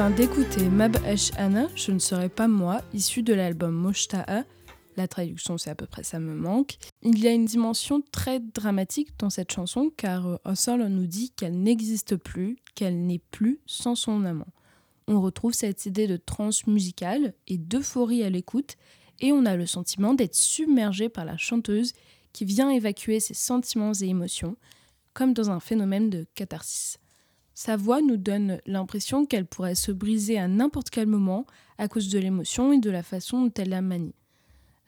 vient 0.08 0.16
d'écouter 0.16 0.68
Mab 0.68 0.96
Ash 1.04 1.32
Ana, 1.36 1.66
Je 1.74 1.92
ne 1.92 1.98
serai 1.98 2.28
pas 2.28 2.48
moi, 2.48 2.82
issu 2.94 3.22
de 3.22 3.34
l'album 3.34 3.72
Moshta'a. 3.72 4.44
La 4.96 5.08
traduction, 5.08 5.58
c'est 5.58 5.70
à 5.70 5.74
peu 5.74 5.86
près 5.86 6.02
ça 6.02 6.18
me 6.18 6.34
manque. 6.34 6.76
Il 7.02 7.18
y 7.18 7.26
a 7.26 7.32
une 7.32 7.44
dimension 7.44 8.02
très 8.12 8.40
dramatique 8.40 9.10
dans 9.18 9.28
cette 9.28 9.52
chanson 9.52 9.90
car 9.96 10.26
euh, 10.26 10.36
Hussle 10.46 10.86
nous 10.86 11.06
dit 11.06 11.30
qu'elle 11.30 11.60
n'existe 11.60 12.16
plus, 12.16 12.56
qu'elle 12.74 13.06
n'est 13.06 13.20
plus 13.30 13.60
sans 13.66 13.94
son 13.94 14.24
amant. 14.24 14.48
On 15.08 15.20
retrouve 15.20 15.52
cette 15.52 15.84
idée 15.86 16.06
de 16.06 16.16
transe 16.16 16.66
musicale 16.66 17.34
et 17.46 17.58
d'euphorie 17.58 18.22
à 18.22 18.30
l'écoute 18.30 18.76
et 19.20 19.32
on 19.32 19.44
a 19.46 19.56
le 19.56 19.66
sentiment 19.66 20.14
d'être 20.14 20.36
submergé 20.36 21.08
par 21.08 21.24
la 21.24 21.36
chanteuse 21.36 21.92
qui 22.32 22.44
vient 22.44 22.70
évacuer 22.70 23.20
ses 23.20 23.34
sentiments 23.34 23.94
et 23.94 24.06
émotions, 24.06 24.56
comme 25.12 25.34
dans 25.34 25.50
un 25.50 25.60
phénomène 25.60 26.08
de 26.08 26.26
catharsis. 26.34 26.98
Sa 27.60 27.76
voix 27.76 28.00
nous 28.00 28.16
donne 28.16 28.60
l'impression 28.66 29.26
qu'elle 29.26 29.44
pourrait 29.44 29.74
se 29.74 29.90
briser 29.90 30.38
à 30.38 30.46
n'importe 30.46 30.90
quel 30.90 31.08
moment 31.08 31.44
à 31.76 31.88
cause 31.88 32.08
de 32.08 32.20
l'émotion 32.20 32.72
et 32.72 32.78
de 32.78 32.88
la 32.88 33.02
façon 33.02 33.46
dont 33.46 33.52
elle 33.56 33.70
la 33.70 33.82
manie. 33.82 34.14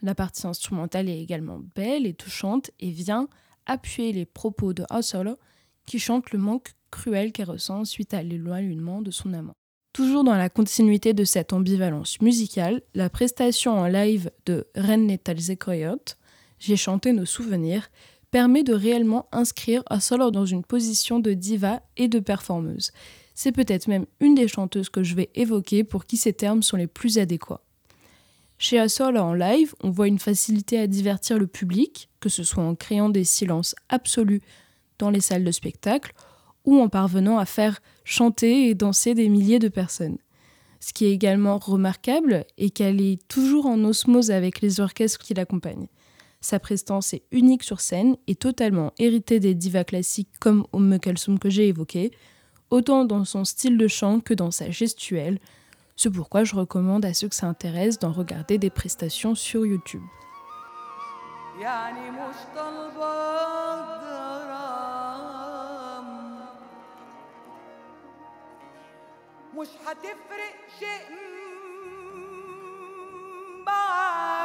La 0.02 0.14
partie 0.14 0.46
instrumentale 0.46 1.08
est 1.08 1.20
également 1.20 1.60
belle 1.74 2.06
et 2.06 2.14
touchante 2.14 2.70
et 2.78 2.92
vient 2.92 3.28
appuyer 3.66 4.12
les 4.12 4.24
propos 4.24 4.72
de 4.72 4.84
Solo 5.00 5.36
qui 5.84 5.98
chante 5.98 6.30
le 6.30 6.38
manque 6.38 6.74
cruel 6.92 7.32
qu'elle 7.32 7.50
ressent 7.50 7.84
suite 7.84 8.14
à 8.14 8.22
l'éloignement 8.22 9.02
de 9.02 9.10
son 9.10 9.34
amant. 9.34 9.56
Toujours 9.92 10.22
dans 10.22 10.36
la 10.36 10.48
continuité 10.48 11.12
de 11.12 11.24
cette 11.24 11.52
ambivalence 11.52 12.20
musicale, 12.20 12.82
la 12.94 13.10
prestation 13.10 13.72
en 13.72 13.88
live 13.88 14.30
de 14.46 14.68
Ren 14.76 15.16
Talzekoyot, 15.16 16.14
J'ai 16.60 16.76
chanté 16.76 17.12
nos 17.12 17.26
souvenirs, 17.26 17.90
permet 18.31 18.62
de 18.62 18.74
réellement 18.74 19.28
inscrire 19.33 19.83
Solo 20.01 20.31
dans 20.31 20.47
une 20.47 20.64
position 20.64 21.18
de 21.20 21.33
diva 21.33 21.83
et 21.97 22.09
de 22.09 22.20
performeuse. 22.20 22.93
C'est 23.35 23.53
peut-être 23.53 23.89
même 23.89 24.07
une 24.20 24.35
des 24.35 24.49
chanteuses 24.49 24.91
que 24.91 25.03
je 25.03 25.14
vais 25.14 25.31
évoquer 25.35 25.85
pour 25.85 26.07
qui 26.07 26.16
ces 26.16 26.33
termes 26.33 26.62
sont 26.62 26.76
les 26.76 26.87
plus 26.87 27.18
adéquats. 27.18 27.62
Chez 28.59 28.78
Assol 28.78 29.16
en 29.16 29.33
live, 29.33 29.74
on 29.83 29.91
voit 29.91 30.07
une 30.07 30.18
facilité 30.18 30.78
à 30.78 30.87
divertir 30.87 31.39
le 31.39 31.47
public, 31.47 32.11
que 32.20 32.28
ce 32.28 32.45
soit 32.45 32.62
en 32.62 32.74
créant 32.74 33.09
des 33.09 33.24
silences 33.24 33.74
absolus 33.89 34.43
dans 34.99 35.09
les 35.09 35.22
salles 35.22 35.45
de 35.45 35.51
spectacle 35.51 36.12
ou 36.66 36.78
en 36.78 36.91
parvenant 36.91 37.39
à 37.39 37.47
faire 37.47 37.81
chanter 38.05 38.68
et 38.68 38.74
danser 38.74 39.14
des 39.14 39.31
milliers 39.31 39.59
de 39.59 39.68
personnes. 39.68 40.18
Ce 40.78 40.93
qui 40.93 41.07
est 41.07 41.12
également 41.12 41.59
remarquable 41.59 42.45
est 42.59 42.70
qu'elle 42.70 43.01
est 43.01 43.26
toujours 43.28 43.66
en 43.66 43.83
osmose 43.85 44.31
avec 44.31 44.61
les 44.61 44.81
orchestres 44.81 45.18
qui 45.18 45.35
l'accompagnent. 45.35 45.89
Sa 46.41 46.59
prestance 46.59 47.13
est 47.13 47.23
unique 47.32 47.63
sur 47.63 47.80
scène 47.82 48.17
et 48.28 48.36
totalement 48.36 48.93
héritée 48.99 49.39
des 49.39 49.55
divas 49.55 49.84
classiques 49.84 50.30
comme 50.39 50.65
Umm 50.73 50.99
Kulthum 50.99 51.39
que 51.39 51.49
j'ai 51.49 51.67
évoqué, 51.69 52.11
autant 52.69 53.05
dans 53.05 53.26
son 53.26 53.45
style 53.45 53.78
de 53.78 53.88
chant 53.88 54.19
que 54.19 54.34
dans 54.34 54.51
sa 54.51 54.69
gestuelle, 54.69 55.39
c'est 55.95 56.09
pourquoi 56.11 56.43
je 56.43 56.55
recommande 56.55 57.05
à 57.05 57.13
ceux 57.13 57.30
que 57.30 57.36
ça 57.36 57.47
intéresse 57.47 57.97
d'en 57.99 58.11
regarder 58.11 58.57
des 58.57 58.69
prestations 58.69 59.34
sur 59.36 59.65
YouTube. 59.65 60.03
يعني 61.59 62.11
مش 62.11 62.36
طالبة 62.55 63.13
غرام 65.55 66.07
مش 69.57 69.67
هتفرق 69.88 70.55
شيء 70.80 71.09
معايا 73.65 74.38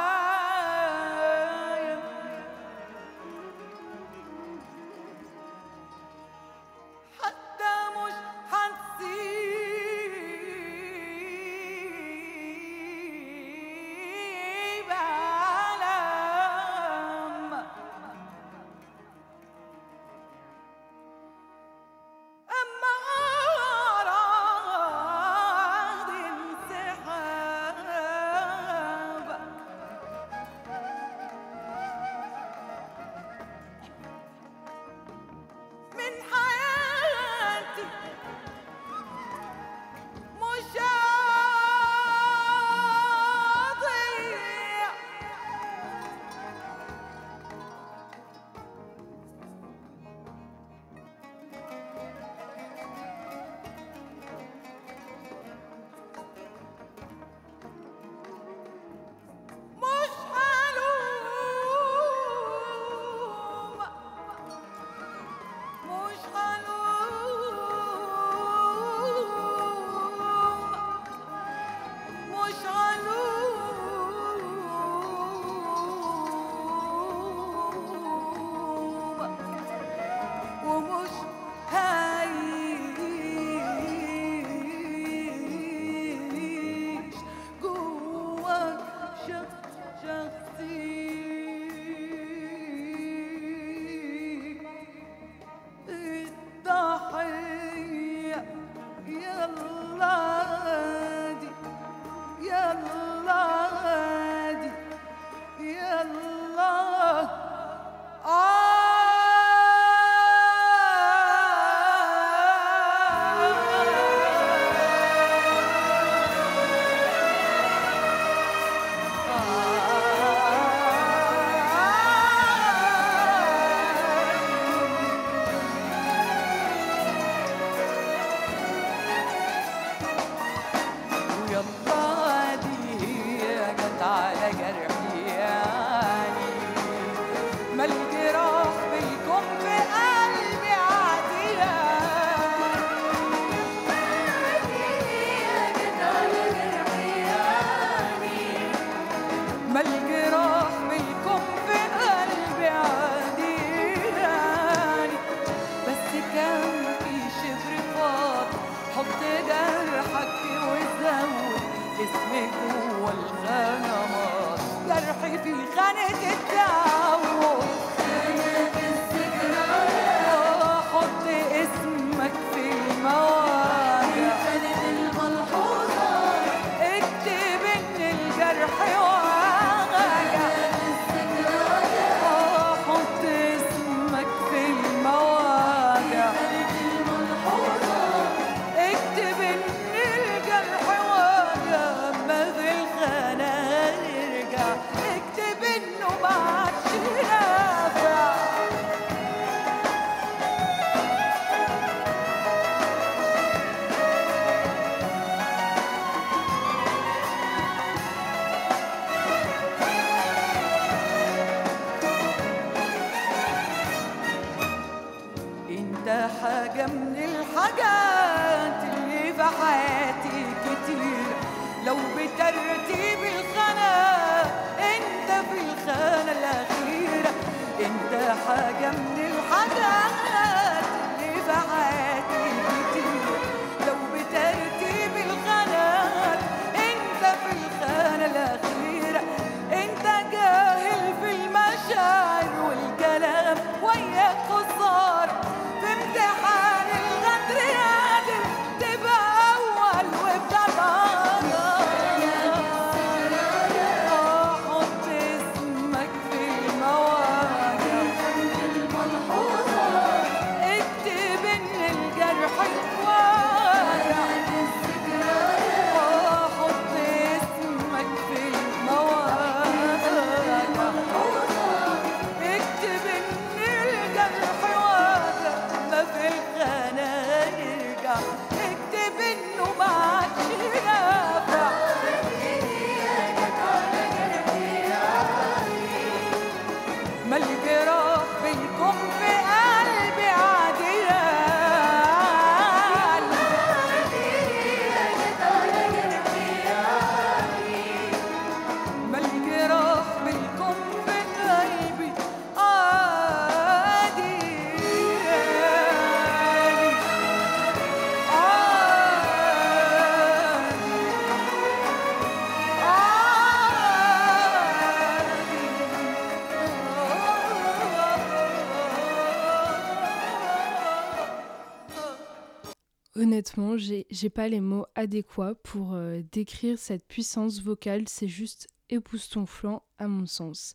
J'ai 324.16 324.30
pas 324.30 324.48
les 324.48 324.60
mots 324.60 324.86
adéquats 324.94 325.54
pour 325.62 325.92
euh, 325.92 326.22
décrire 326.32 326.78
cette 326.78 327.06
puissance 327.06 327.60
vocale. 327.60 328.08
C'est 328.08 328.28
juste 328.28 328.66
époustouflant 328.88 329.82
à 329.98 330.08
mon 330.08 330.24
sens. 330.24 330.74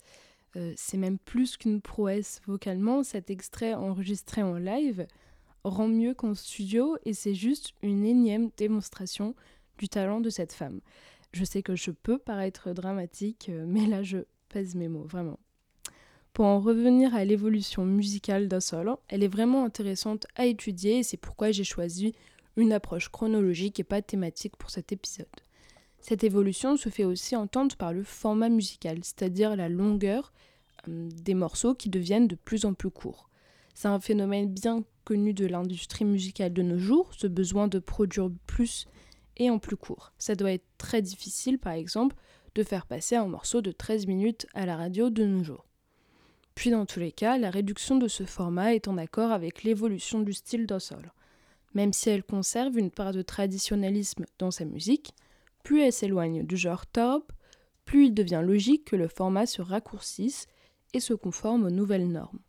Euh, 0.56 0.74
c'est 0.76 0.98
même 0.98 1.18
plus 1.18 1.58
qu'une 1.58 1.82
prouesse 1.82 2.42
vocalement. 2.46 3.04
Cet 3.04 3.32
extrait 3.32 3.74
enregistré 3.74 4.44
en 4.44 4.58
live 4.58 5.08
rend 5.64 5.88
mieux 5.88 6.14
qu'en 6.14 6.36
studio 6.36 6.98
et 7.04 7.14
c'est 7.14 7.34
juste 7.34 7.74
une 7.82 8.06
énième 8.06 8.52
démonstration 8.58 9.36
du 9.80 9.90
talent 9.90 10.22
de 10.22 10.30
cette 10.30 10.54
femme. 10.54 10.80
Je 11.34 11.44
sais 11.44 11.64
que 11.64 11.76
je 11.76 11.90
peux 11.90 12.20
paraître 12.20 12.74
dramatique, 12.74 13.48
euh, 13.50 13.66
mais 13.68 13.88
là 13.88 14.04
je 14.04 14.20
pèse 14.50 14.76
mes 14.76 14.88
mots, 14.88 15.06
vraiment. 15.06 15.40
Pour 16.34 16.46
en 16.46 16.60
revenir 16.60 17.16
à 17.16 17.26
l'évolution 17.26 17.86
musicale 17.86 18.48
d'un 18.48 18.60
sol, 18.60 18.96
elle 19.08 19.24
est 19.24 19.28
vraiment 19.28 19.66
intéressante 19.66 20.28
à 20.36 20.46
étudier 20.46 21.00
et 21.00 21.04
c'est 21.04 21.18
pourquoi 21.18 21.52
j'ai 21.52 21.64
choisi 21.64 22.14
une 22.58 22.74
approche 22.74 23.10
chronologique 23.10 23.80
et 23.80 23.84
pas 23.84 24.02
thématique 24.02 24.56
pour 24.58 24.70
cet 24.70 24.92
épisode. 24.92 25.28
Cette 26.00 26.24
évolution 26.24 26.78
se 26.78 26.90
fait 26.90 27.06
aussi 27.06 27.36
entendre 27.36 27.76
par 27.76 27.94
le 27.94 28.04
format 28.04 28.50
musical, 28.50 29.00
c'est-à-dire 29.04 29.56
la 29.56 29.70
longueur 29.70 30.34
euh, 30.88 31.10
des 31.12 31.36
morceaux 31.36 31.76
qui 31.76 31.90
deviennent 31.90 32.28
de 32.28 32.36
plus 32.36 32.66
en 32.66 32.74
plus 32.74 32.90
courts. 32.90 33.30
C'est 33.76 33.88
un 33.88 34.00
phénomène 34.00 34.52
bien 34.52 34.84
connu 35.04 35.34
de 35.34 35.46
l'industrie 35.46 36.06
musicale 36.06 36.54
de 36.54 36.62
nos 36.62 36.78
jours, 36.78 37.12
ce 37.18 37.28
besoin 37.28 37.68
de 37.68 37.80
produire 37.80 38.30
plus 38.48 38.88
et 39.38 39.50
en 39.50 39.60
plus 39.60 39.78
court. 39.78 40.12
Ça 40.18 40.36
doit 40.36 40.52
être 40.52 40.66
très 40.78 41.02
difficile, 41.02 41.60
par 41.60 41.74
exemple, 41.74 42.16
de 42.56 42.64
faire 42.64 42.86
passer 42.86 43.16
un 43.16 43.28
morceau 43.28 43.62
de 43.62 43.72
13 43.72 44.08
minutes 44.08 44.48
à 44.54 44.66
la 44.66 44.76
radio 44.76 45.10
de 45.10 45.26
nos 45.26 45.44
jours. 45.44 45.66
Puis 46.56 46.70
dans 46.70 46.86
tous 46.86 47.00
les 47.00 47.12
cas, 47.12 47.38
la 47.38 47.50
réduction 47.50 47.98
de 47.98 48.08
ce 48.08 48.24
format 48.24 48.76
est 48.76 48.88
en 48.88 48.98
accord 48.98 49.32
avec 49.32 49.64
l'évolution 49.64 50.20
du 50.20 50.34
style 50.34 50.68
dancehall. 50.68 51.14
Même 51.74 51.94
si 51.94 52.10
elle 52.10 52.24
conserve 52.24 52.78
une 52.78 52.92
part 52.92 53.14
de 53.14 53.22
traditionnalisme 53.22 54.26
dans 54.40 54.52
sa 54.52 54.66
musique, 54.66 55.14
plus 55.64 55.82
elle 55.82 55.94
s'éloigne 55.94 56.46
du 56.46 56.58
genre 56.58 56.86
top, 56.86 57.32
plus 57.86 58.08
il 58.08 58.14
devient 58.14 58.42
logique 58.44 58.86
que 58.86 58.96
le 58.96 59.08
format 59.08 59.46
se 59.46 59.62
raccourcisse 59.62 60.48
et 60.94 61.00
se 61.00 61.14
conforme 61.14 61.66
aux 61.66 61.70
nouvelles 61.72 62.08
normes. 62.10 62.40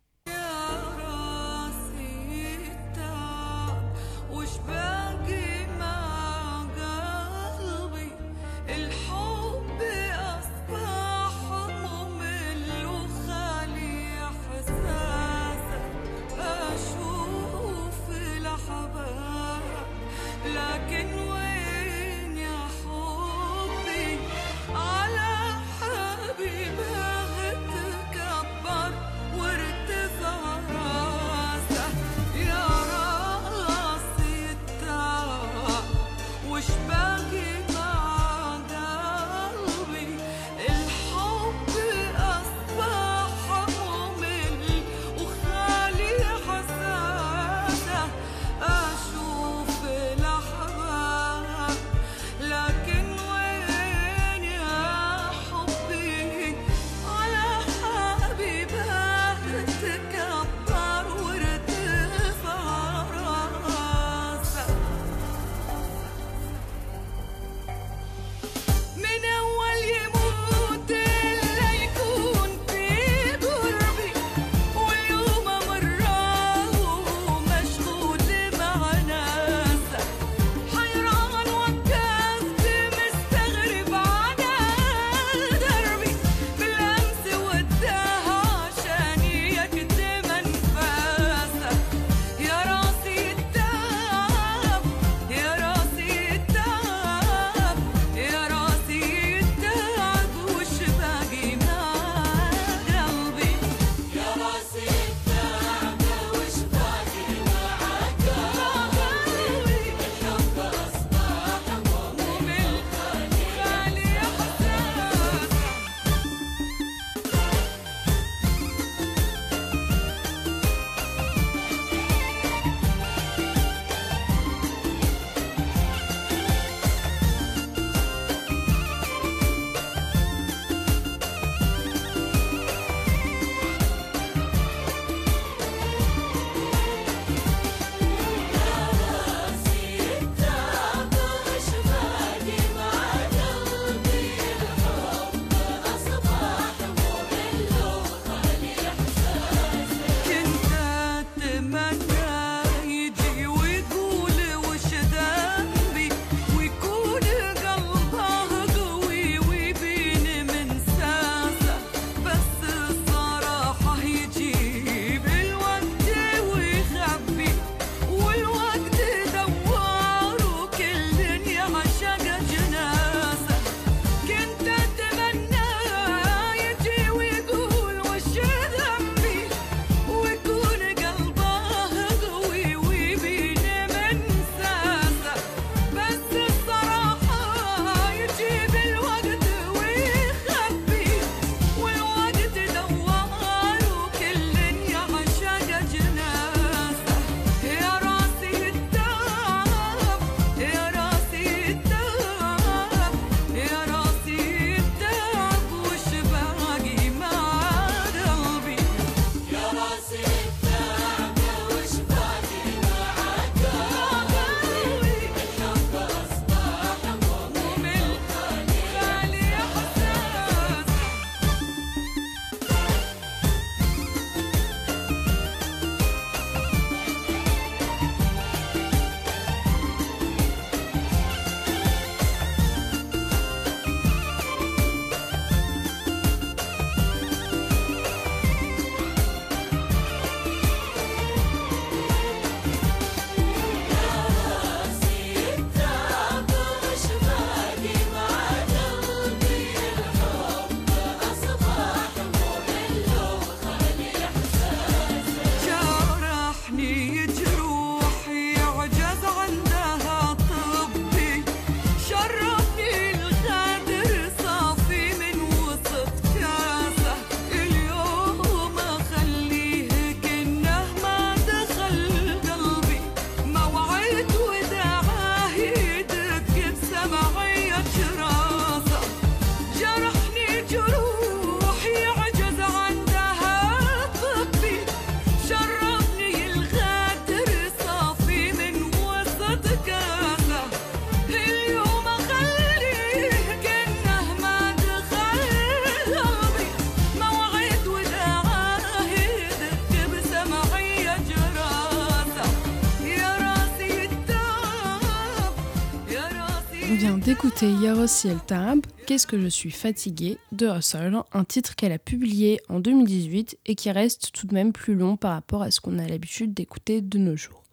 Qu'est-ce 308.05 309.25
que 309.25 309.39
je 309.39 309.47
suis 309.47 309.71
fatiguée 309.71 310.37
de 310.51 310.67
Russell, 310.67 311.15
un 311.31 311.43
titre 311.45 311.73
qu'elle 311.75 311.93
a 311.93 311.97
publié 311.97 312.59
en 312.67 312.81
2018 312.81 313.57
et 313.65 313.75
qui 313.75 313.91
reste 313.91 314.33
tout 314.33 314.45
de 314.45 314.53
même 314.53 314.73
plus 314.73 314.95
long 314.95 315.15
par 315.15 315.31
rapport 315.31 315.61
à 315.61 315.71
ce 315.71 315.79
qu'on 315.79 315.97
a 315.99 316.05
l'habitude 316.05 316.53
d'écouter 316.53 316.99
de 316.99 317.17
nos 317.17 317.37
jours. 317.37 317.63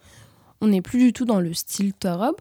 On 0.60 0.68
n'est 0.68 0.82
plus 0.82 1.00
du 1.00 1.12
tout 1.12 1.24
dans 1.24 1.40
le 1.40 1.52
style 1.52 1.94
Tarab, 1.94 2.36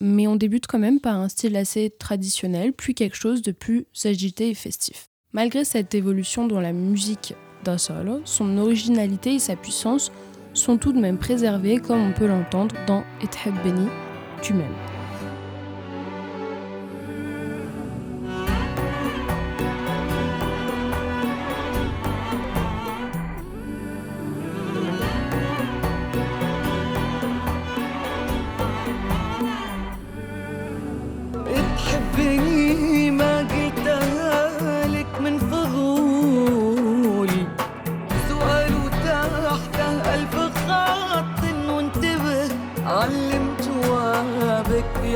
mais 0.00 0.26
on 0.26 0.36
débute 0.36 0.66
quand 0.66 0.78
même 0.78 1.00
par 1.00 1.16
un 1.16 1.28
style 1.28 1.56
assez 1.56 1.90
traditionnel, 1.90 2.72
puis 2.72 2.94
quelque 2.94 3.16
chose 3.16 3.42
de 3.42 3.52
plus 3.52 3.84
agité 4.04 4.48
et 4.48 4.54
festif. 4.54 5.10
Malgré 5.32 5.66
cette 5.66 5.94
évolution 5.94 6.46
dans 6.46 6.62
la 6.62 6.72
musique 6.72 7.34
d'Russell, 7.62 8.22
son 8.24 8.56
originalité 8.56 9.34
et 9.34 9.38
sa 9.38 9.54
puissance 9.54 10.12
sont 10.54 10.78
tout 10.78 10.94
de 10.94 11.00
même 11.00 11.18
préservées 11.18 11.78
comme 11.78 12.00
on 12.00 12.12
peut 12.14 12.26
l'entendre 12.26 12.74
dans 12.86 13.04
Et 13.20 13.50
Beni, 13.62 13.88
tu 14.40 14.54
m'aimes. 14.54 14.97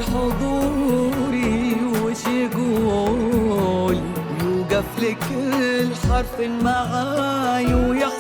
حضوري 0.03 1.77
وش 2.05 2.27
يقول 2.27 3.97
يوقف 4.43 4.85
لك 5.03 5.23
الحرف 5.81 6.41
معاي 6.41 7.75
ويحسبها 7.75 8.12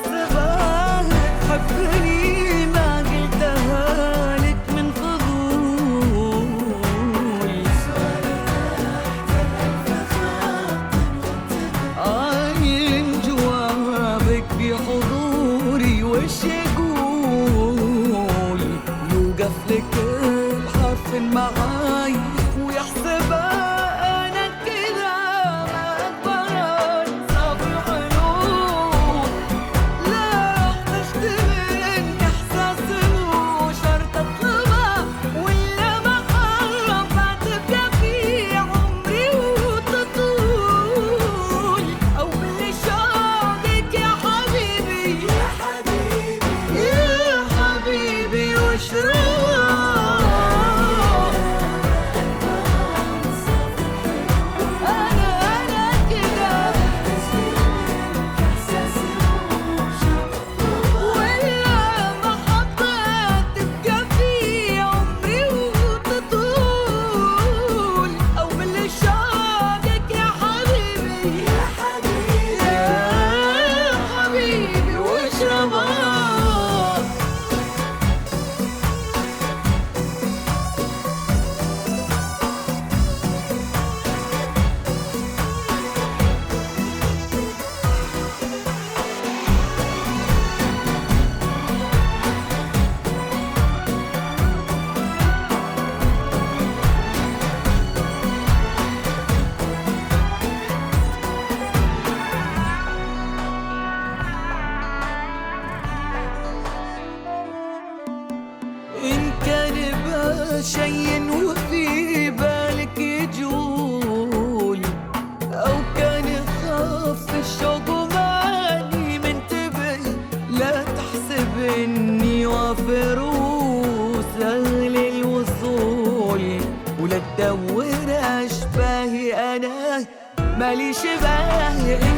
مالي 130.72 130.94
شباه 130.94 132.11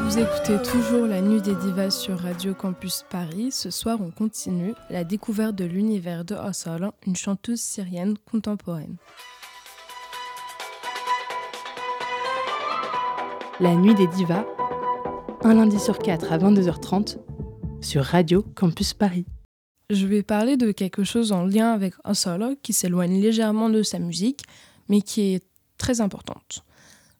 Vous 0.00 0.18
écoutez 0.18 0.62
toujours 0.62 1.06
la 1.06 1.20
Nuit 1.20 1.42
des 1.42 1.54
Divas 1.54 1.90
sur 1.90 2.18
Radio 2.18 2.54
Campus 2.54 3.04
Paris. 3.10 3.52
Ce 3.52 3.70
soir, 3.70 3.98
on 4.00 4.10
continue 4.10 4.72
la 4.88 5.04
découverte 5.04 5.54
de 5.54 5.66
l'univers 5.66 6.24
de 6.24 6.34
Asal, 6.34 6.90
une 7.06 7.16
chanteuse 7.16 7.60
syrienne 7.60 8.14
contemporaine. 8.30 8.96
La 13.60 13.74
nuit 13.74 13.94
des 13.94 14.06
divas, 14.06 14.46
un 15.42 15.54
lundi 15.54 15.78
sur 15.78 15.98
quatre 15.98 16.32
à 16.32 16.38
22h30 16.38 17.18
sur 17.82 18.04
Radio 18.04 18.42
Campus 18.54 18.94
Paris. 18.94 19.26
Je 19.90 20.06
vais 20.06 20.22
parler 20.22 20.56
de 20.56 20.72
quelque 20.72 21.04
chose 21.04 21.32
en 21.32 21.44
lien 21.44 21.72
avec 21.72 21.92
Asal 22.04 22.56
qui 22.62 22.72
s'éloigne 22.72 23.20
légèrement 23.20 23.68
de 23.68 23.82
sa 23.82 23.98
musique, 23.98 24.44
mais 24.88 25.00
qui 25.02 25.34
est 25.34 25.44
très 25.78 26.00
importante. 26.00 26.64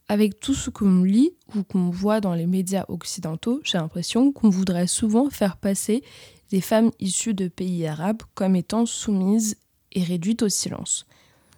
Avec 0.08 0.40
tout 0.40 0.54
ce 0.54 0.70
qu'on 0.70 1.04
lit 1.04 1.32
ou 1.54 1.62
qu'on 1.62 1.90
voit 1.90 2.20
dans 2.20 2.34
les 2.34 2.46
médias 2.46 2.84
occidentaux, 2.88 3.60
j'ai 3.64 3.78
l'impression 3.78 4.32
qu'on 4.32 4.50
voudrait 4.50 4.86
souvent 4.86 5.30
faire 5.30 5.56
passer 5.56 6.02
les 6.50 6.60
femmes 6.60 6.90
issues 7.00 7.34
de 7.34 7.48
pays 7.48 7.86
arabes 7.86 8.22
comme 8.34 8.56
étant 8.56 8.84
soumises 8.84 9.56
et 9.92 10.02
réduites 10.02 10.42
au 10.42 10.48
silence. 10.48 11.06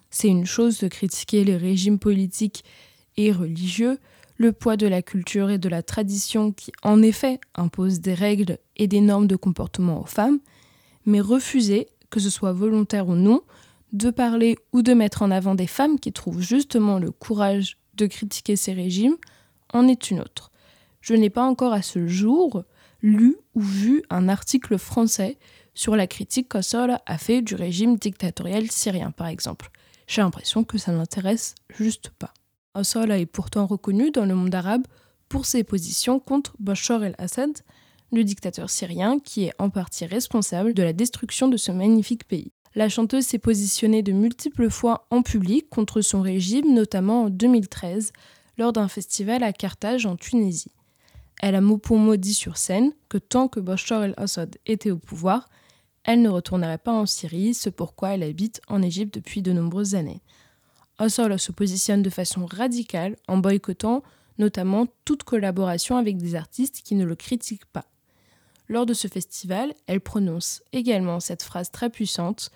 C'est 0.09 0.29
une 0.29 0.45
chose 0.45 0.79
de 0.79 0.87
critiquer 0.87 1.43
les 1.43 1.57
régimes 1.57 1.99
politiques 1.99 2.63
et 3.17 3.31
religieux, 3.31 3.99
le 4.37 4.51
poids 4.51 4.77
de 4.77 4.87
la 4.87 5.01
culture 5.01 5.49
et 5.49 5.57
de 5.57 5.69
la 5.69 5.83
tradition 5.83 6.51
qui, 6.51 6.71
en 6.83 7.01
effet, 7.01 7.39
imposent 7.55 7.99
des 7.99 8.13
règles 8.13 8.57
et 8.77 8.87
des 8.87 9.01
normes 9.01 9.27
de 9.27 9.35
comportement 9.35 10.01
aux 10.01 10.05
femmes, 10.05 10.39
mais 11.05 11.21
refuser, 11.21 11.87
que 12.09 12.19
ce 12.19 12.29
soit 12.29 12.53
volontaire 12.53 13.07
ou 13.07 13.15
non, 13.15 13.41
de 13.95 14.09
parler 14.09 14.57
ou 14.73 14.81
de 14.81 14.93
mettre 14.93 15.21
en 15.21 15.31
avant 15.31 15.55
des 15.55 15.67
femmes 15.67 15.99
qui 15.99 16.11
trouvent 16.11 16.41
justement 16.41 16.99
le 16.99 17.11
courage 17.11 17.77
de 17.93 18.07
critiquer 18.07 18.57
ces 18.57 18.73
régimes 18.73 19.15
en 19.71 19.87
est 19.87 20.11
une 20.11 20.19
autre. 20.19 20.51
Je 20.99 21.13
n'ai 21.13 21.29
pas 21.29 21.43
encore 21.43 21.71
à 21.71 21.81
ce 21.81 22.05
jour 22.05 22.63
lu 23.01 23.37
ou 23.53 23.61
vu 23.61 24.03
un 24.09 24.27
article 24.27 24.77
français 24.77 25.37
sur 25.73 25.95
la 25.95 26.07
critique 26.07 26.49
qu'Assol 26.49 26.97
a 27.05 27.17
fait 27.17 27.41
du 27.41 27.55
régime 27.55 27.95
dictatorial 27.95 28.69
syrien, 28.69 29.11
par 29.11 29.27
exemple. 29.27 29.69
J'ai 30.07 30.21
l'impression 30.21 30.65
que 30.65 30.77
ça 30.77 30.91
n'intéresse 30.91 31.55
juste 31.69 32.09
pas. 32.09 32.33
Assol 32.73 33.11
est 33.11 33.25
pourtant 33.25 33.65
reconnu 33.65 34.11
dans 34.11 34.25
le 34.25 34.35
monde 34.35 34.53
arabe 34.53 34.85
pour 35.29 35.45
ses 35.45 35.63
positions 35.63 36.19
contre 36.19 36.53
Bachar 36.59 37.03
el-Assad, 37.03 37.51
le 38.11 38.23
dictateur 38.25 38.69
syrien 38.69 39.19
qui 39.19 39.45
est 39.45 39.53
en 39.57 39.69
partie 39.69 40.05
responsable 40.05 40.73
de 40.73 40.83
la 40.83 40.91
destruction 40.91 41.47
de 41.47 41.57
ce 41.57 41.71
magnifique 41.71 42.27
pays. 42.27 42.51
La 42.75 42.89
chanteuse 42.89 43.25
s'est 43.25 43.39
positionnée 43.39 44.03
de 44.03 44.11
multiples 44.11 44.69
fois 44.69 45.07
en 45.09 45.21
public 45.21 45.69
contre 45.69 46.01
son 46.01 46.21
régime, 46.21 46.73
notamment 46.73 47.23
en 47.23 47.29
2013, 47.29 48.11
lors 48.57 48.73
d'un 48.73 48.89
festival 48.89 49.43
à 49.43 49.53
Carthage 49.53 50.05
en 50.05 50.17
Tunisie. 50.17 50.73
Elle 51.41 51.55
a 51.55 51.61
mot 51.61 51.77
pour 51.77 51.97
mot 51.97 52.17
dit 52.17 52.33
sur 52.33 52.57
scène 52.57 52.91
que 53.07 53.17
tant 53.17 53.47
que 53.47 53.61
Bachar 53.61 54.03
el-Assad 54.03 54.57
était 54.65 54.91
au 54.91 54.97
pouvoir, 54.97 55.47
elle 56.03 56.21
ne 56.21 56.29
retournerait 56.29 56.77
pas 56.77 56.91
en 56.91 57.05
Syrie, 57.05 57.53
ce 57.53 57.69
pourquoi 57.69 58.09
elle 58.09 58.23
habite 58.23 58.61
en 58.67 58.81
Égypte 58.81 59.15
depuis 59.15 59.41
de 59.41 59.53
nombreuses 59.53 59.95
années. 59.95 60.21
Assad 60.97 61.37
se 61.37 61.53
positionne 61.53 62.01
de 62.01 62.09
façon 62.09 62.45
radicale 62.45 63.15
en 63.27 63.37
boycottant 63.37 64.03
notamment 64.37 64.85
toute 65.05 65.23
collaboration 65.23 65.97
avec 65.97 66.17
des 66.17 66.35
artistes 66.35 66.81
qui 66.83 66.95
ne 66.95 67.05
le 67.05 67.15
critiquent 67.15 67.65
pas. 67.67 67.85
Lors 68.67 68.85
de 68.85 68.93
ce 68.93 69.07
festival, 69.07 69.73
elle 69.87 70.01
prononce 70.01 70.63
également 70.71 71.19
cette 71.19 71.43
phrase 71.43 71.71
très 71.71 71.89
puissante 71.89 72.51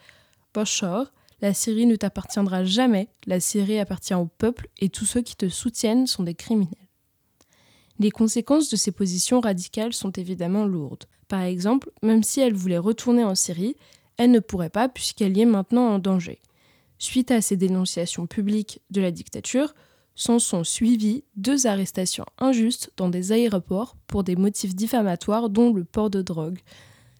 Bachar, 0.53 1.13
la 1.41 1.53
Syrie 1.53 1.85
ne 1.85 1.95
t'appartiendra 1.95 2.63
jamais, 2.65 3.09
la 3.25 3.39
Syrie 3.39 3.79
appartient 3.79 4.13
au 4.13 4.25
peuple 4.25 4.67
et 4.79 4.89
tous 4.89 5.05
ceux 5.05 5.21
qui 5.21 5.35
te 5.35 5.47
soutiennent 5.47 6.07
sont 6.07 6.23
des 6.23 6.33
criminels. 6.33 6.87
Les 7.99 8.11
conséquences 8.11 8.69
de 8.69 8.75
ces 8.75 8.91
positions 8.91 9.39
radicales 9.39 9.93
sont 9.93 10.11
évidemment 10.11 10.65
lourdes. 10.65 11.05
Par 11.27 11.41
exemple, 11.41 11.91
même 12.01 12.23
si 12.23 12.39
elle 12.39 12.53
voulait 12.53 12.77
retourner 12.77 13.23
en 13.23 13.35
Syrie, 13.35 13.75
elle 14.17 14.31
ne 14.31 14.39
pourrait 14.39 14.69
pas 14.69 14.89
puisqu'elle 14.89 15.37
y 15.37 15.41
est 15.41 15.45
maintenant 15.45 15.87
en 15.89 15.99
danger. 15.99 16.41
Suite 16.97 17.31
à 17.31 17.41
ces 17.41 17.55
dénonciations 17.55 18.25
publiques 18.25 18.81
de 18.89 18.99
la 18.99 19.11
dictature, 19.11 19.73
s'en 20.19 20.37
sont 20.37 20.65
suivies 20.65 21.23
deux 21.37 21.65
arrestations 21.65 22.25
injustes 22.39 22.91
dans 22.97 23.07
des 23.07 23.31
aéroports 23.31 23.95
pour 24.05 24.25
des 24.25 24.35
motifs 24.35 24.75
diffamatoires 24.75 25.49
dont 25.49 25.73
le 25.73 25.85
port 25.85 26.09
de 26.09 26.21
drogue. 26.21 26.59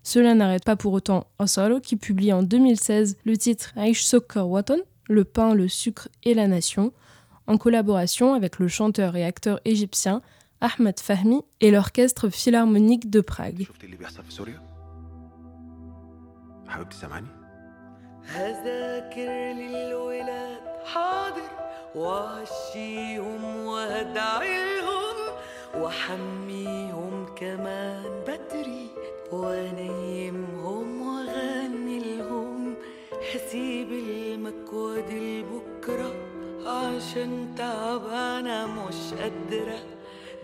Cela 0.04 0.36
n'arrête 0.36 0.66
pas 0.66 0.76
pour 0.76 0.92
autant 0.92 1.26
Osalo 1.40 1.80
qui 1.80 1.96
publie 1.96 2.34
en 2.34 2.44
2016 2.44 3.16
le 3.24 3.38
titre 3.38 3.72
Aish 3.78 4.04
Sokar 4.04 4.50
Watan, 4.50 4.80
le 5.08 5.24
pain, 5.24 5.54
le 5.54 5.70
sucre 5.70 6.10
et 6.24 6.34
la 6.34 6.48
nation, 6.48 6.92
en 7.48 7.58
collaboration 7.58 8.34
avec 8.34 8.60
le 8.60 8.68
chanteur 8.68 9.16
et 9.16 9.24
acteur 9.24 9.62
égyptien 9.64 10.22
Ahmed 10.60 11.00
Fahmi 11.00 11.42
et 11.62 11.72
l'orchestre 11.72 12.28
philharmonique 12.28 13.10
de 13.10 13.22
Prague. 13.22 13.66
وعشيهم 21.96 23.66
وادعيهم 23.66 25.16
وحميهم 25.78 27.26
كمان 27.36 28.04
بدري 28.28 28.88
وانيمهم 29.32 31.02
واغني 31.02 32.00
لهم 32.00 32.76
هسيب 33.36 33.92
المكوى 33.92 35.02
دي 35.02 35.42
لبكره 35.42 36.14
عشان 36.66 37.56
تعبانة 37.58 38.68
مش 38.68 39.14
قادرة. 39.14 39.80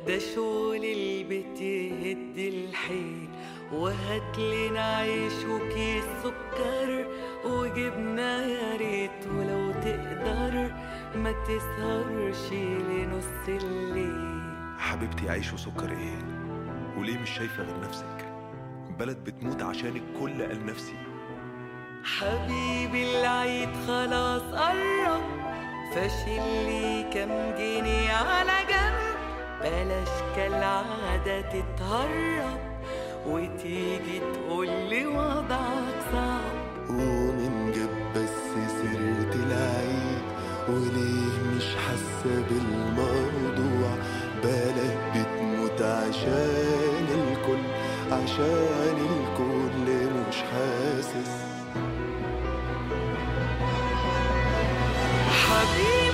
ده 0.08 0.20
شغل 0.20 0.86
البيت 0.86 1.62
يهد 1.62 2.38
الحيل. 2.38 3.30
وهات 3.74 4.38
لنا 4.40 4.96
عيش 4.96 5.34
وكيس 5.50 6.04
سكر 6.24 7.06
وجبنة 7.46 8.46
يا 8.46 8.78
ريت 8.78 9.28
ولو 9.28 9.72
تقدر. 9.72 10.72
ما 11.16 11.32
تسهرش 11.32 12.54
لنص 12.54 13.48
الليل. 13.48 14.46
حبيبتي 14.78 15.30
عيش 15.30 15.54
وسكر 15.54 15.92
إيه؟ 15.92 16.20
وليه 16.98 17.18
مش 17.18 17.30
شايفة 17.30 17.64
غير 17.64 17.80
نفسك؟ 17.80 18.26
بلد 19.00 19.18
بتموت 19.18 19.62
عشان 19.62 19.96
الكل 19.96 20.42
قال 20.44 20.66
نفسي. 20.66 20.96
حبيبي 22.04 23.20
العيد 23.20 23.70
خلاص 23.88 24.42
قرب. 24.42 25.22
فاشل 25.96 26.66
لي 26.66 27.10
كام 27.14 27.56
جنيه 27.58 28.14
على 28.14 28.52
جنب. 28.70 29.16
بلاش 29.62 30.10
كالعادة 30.36 31.42
تتهرب. 31.42 32.60
وتيجي 33.28 34.20
تقولي 34.34 35.06
وضعك 35.06 35.96
صعب. 36.12 36.90
ومن 36.90 37.72
جاب 37.76 38.14
بس 38.16 38.30
سيرة 38.68 39.34
العيد. 39.34 39.85
وليه 40.70 41.56
مش 41.58 41.66
حاسة 41.76 42.44
بالموضوع. 42.50 43.96
بلد 44.44 44.98
بتموت 45.16 45.82
عشان 45.82 47.06
الكل 47.10 47.64
عشان 48.12 48.98
الكل 48.98 49.88
مش 50.30 50.36
حاسس. 50.36 51.32
حبيبي 55.30 56.05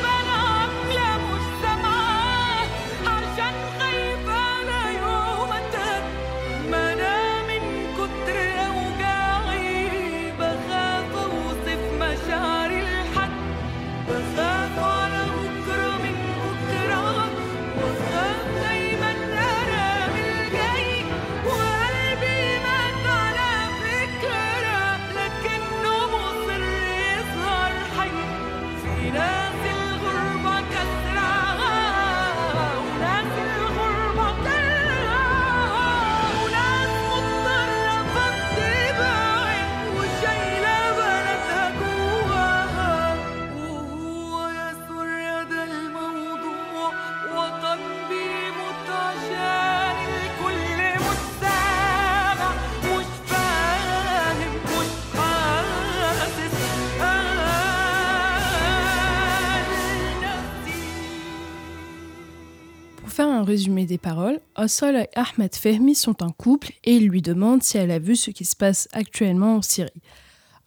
résumé 63.51 63.85
des 63.85 63.97
paroles, 63.97 64.39
Assal 64.55 64.95
et 64.95 65.09
Ahmed 65.13 65.53
Fehmi 65.53 65.93
sont 65.93 66.23
un 66.23 66.29
couple 66.29 66.71
et 66.85 66.95
il 66.95 67.09
lui 67.09 67.21
demande 67.21 67.63
si 67.63 67.77
elle 67.77 67.91
a 67.91 67.99
vu 67.99 68.15
ce 68.15 68.31
qui 68.31 68.45
se 68.45 68.55
passe 68.55 68.87
actuellement 68.93 69.57
en 69.57 69.61
Syrie. 69.61 70.01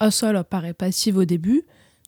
Assal 0.00 0.36
apparaît 0.36 0.74
passive 0.74 1.16
au 1.16 1.24
début, 1.24 1.62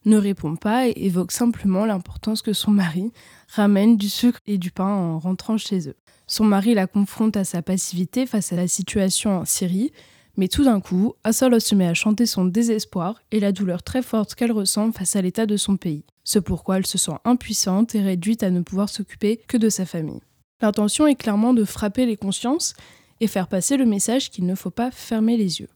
ne 0.04 0.18
répond 0.18 0.54
pas 0.54 0.86
et 0.86 0.92
évoque 0.96 1.32
simplement 1.32 1.86
l'importance 1.86 2.42
que 2.42 2.52
son 2.52 2.72
mari 2.72 3.10
ramène 3.48 3.96
du 3.96 4.10
sucre 4.10 4.40
et 4.46 4.58
du 4.58 4.70
pain 4.70 4.84
en 4.84 5.18
rentrant 5.18 5.56
chez 5.56 5.88
eux. 5.88 5.96
Son 6.26 6.44
mari 6.44 6.74
la 6.74 6.86
confronte 6.86 7.38
à 7.38 7.44
sa 7.44 7.62
passivité 7.62 8.26
face 8.26 8.52
à 8.52 8.56
la 8.56 8.68
situation 8.68 9.38
en 9.38 9.46
Syrie, 9.46 9.92
mais 10.36 10.48
tout 10.48 10.64
d'un 10.64 10.80
coup, 10.80 11.14
Assal 11.24 11.58
se 11.58 11.74
met 11.74 11.88
à 11.88 11.94
chanter 11.94 12.26
son 12.26 12.44
désespoir 12.44 13.22
et 13.30 13.40
la 13.40 13.52
douleur 13.52 13.82
très 13.82 14.02
forte 14.02 14.34
qu'elle 14.34 14.52
ressent 14.52 14.92
face 14.92 15.16
à 15.16 15.22
l'état 15.22 15.46
de 15.46 15.56
son 15.56 15.78
pays. 15.78 16.04
Ce 16.22 16.38
pourquoi 16.38 16.76
elle 16.76 16.86
se 16.86 16.98
sent 16.98 17.16
impuissante 17.24 17.94
et 17.94 18.02
réduite 18.02 18.42
à 18.42 18.50
ne 18.50 18.60
pouvoir 18.60 18.90
s'occuper 18.90 19.40
que 19.48 19.56
de 19.56 19.70
sa 19.70 19.86
famille. 19.86 20.20
L'intention 20.62 21.06
est 21.06 21.16
clairement 21.16 21.52
de 21.52 21.64
frapper 21.64 22.06
les 22.06 22.16
consciences 22.16 22.74
et 23.20 23.26
faire 23.26 23.46
passer 23.46 23.76
le 23.76 23.84
message 23.84 24.30
qu'il 24.30 24.46
ne 24.46 24.54
faut 24.54 24.70
pas 24.70 24.90
fermer 24.90 25.36
les 25.36 25.60
yeux. 25.60 25.68